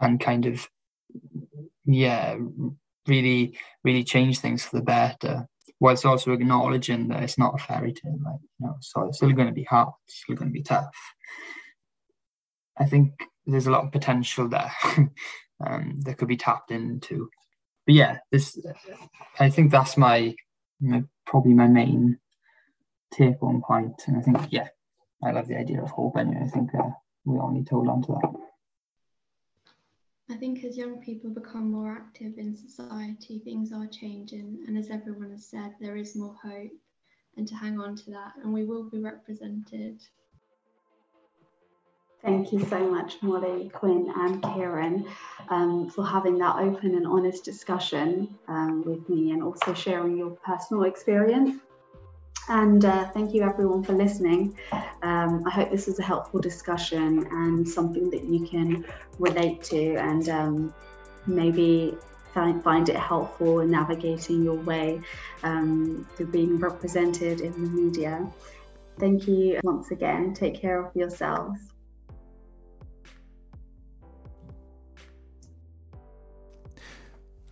[0.00, 0.68] and kind of,
[1.84, 2.36] yeah,
[3.06, 5.48] really, really change things for the better.
[5.80, 9.32] Whilst also acknowledging that it's not a fairy tale, like you know, so it's still
[9.32, 10.94] going to be hard, it's still going to be tough.
[12.76, 13.12] I think
[13.46, 14.72] there's a lot of potential there
[15.64, 17.30] um, that could be tapped into.
[17.86, 18.58] But yeah, this
[19.38, 20.34] I think that's my
[20.80, 22.18] my, probably my main
[23.12, 24.02] take home point.
[24.06, 24.68] And I think, yeah,
[25.22, 26.42] I love the idea of hope anyway.
[26.44, 26.90] I think uh,
[27.24, 28.47] we all need to hold on to that.
[30.30, 34.64] I think as young people become more active in society, things are changing.
[34.66, 36.72] And as everyone has said, there is more hope
[37.36, 38.32] and to hang on to that.
[38.42, 40.02] And we will be represented
[42.22, 45.06] Thank you so much, Molly, Quinn, and Kieran,
[45.50, 50.30] um, for having that open and honest discussion um, with me and also sharing your
[50.30, 51.60] personal experience.
[52.48, 54.56] And uh, thank you, everyone, for listening.
[55.02, 58.86] Um, I hope this was a helpful discussion and something that you can
[59.18, 60.74] relate to and um,
[61.26, 61.94] maybe
[62.32, 65.00] find, find it helpful in navigating your way
[65.42, 68.26] um, through being represented in the media.
[68.98, 70.32] Thank you once again.
[70.32, 71.60] Take care of yourselves.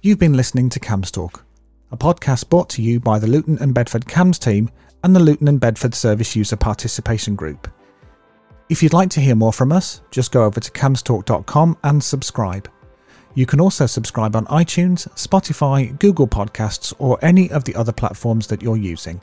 [0.00, 1.44] You've been listening to CAMHS Talk,
[1.90, 4.70] a podcast brought to you by the Luton and Bedford CAMHS team
[5.02, 7.68] and the Luton and Bedford Service User Participation Group.
[8.68, 12.68] If you'd like to hear more from us, just go over to camhstalk.com and subscribe.
[13.34, 18.46] You can also subscribe on iTunes, Spotify, Google Podcasts, or any of the other platforms
[18.48, 19.20] that you're using.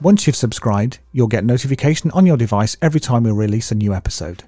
[0.00, 3.94] Once you've subscribed, you'll get notification on your device every time we release a new
[3.94, 4.44] episode.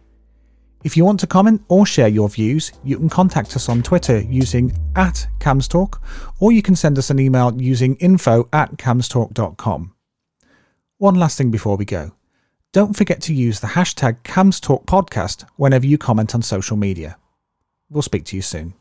[0.84, 4.20] If you want to comment or share your views, you can contact us on Twitter
[4.20, 6.00] using at CAMHSTalk,
[6.40, 9.92] or you can send us an email using info at camhstalk.com.
[11.00, 12.10] One last thing before we go.
[12.72, 17.16] Don't forget to use the hashtag CAMHSTalkPodcast whenever you comment on social media.
[17.88, 18.74] We'll speak to you soon.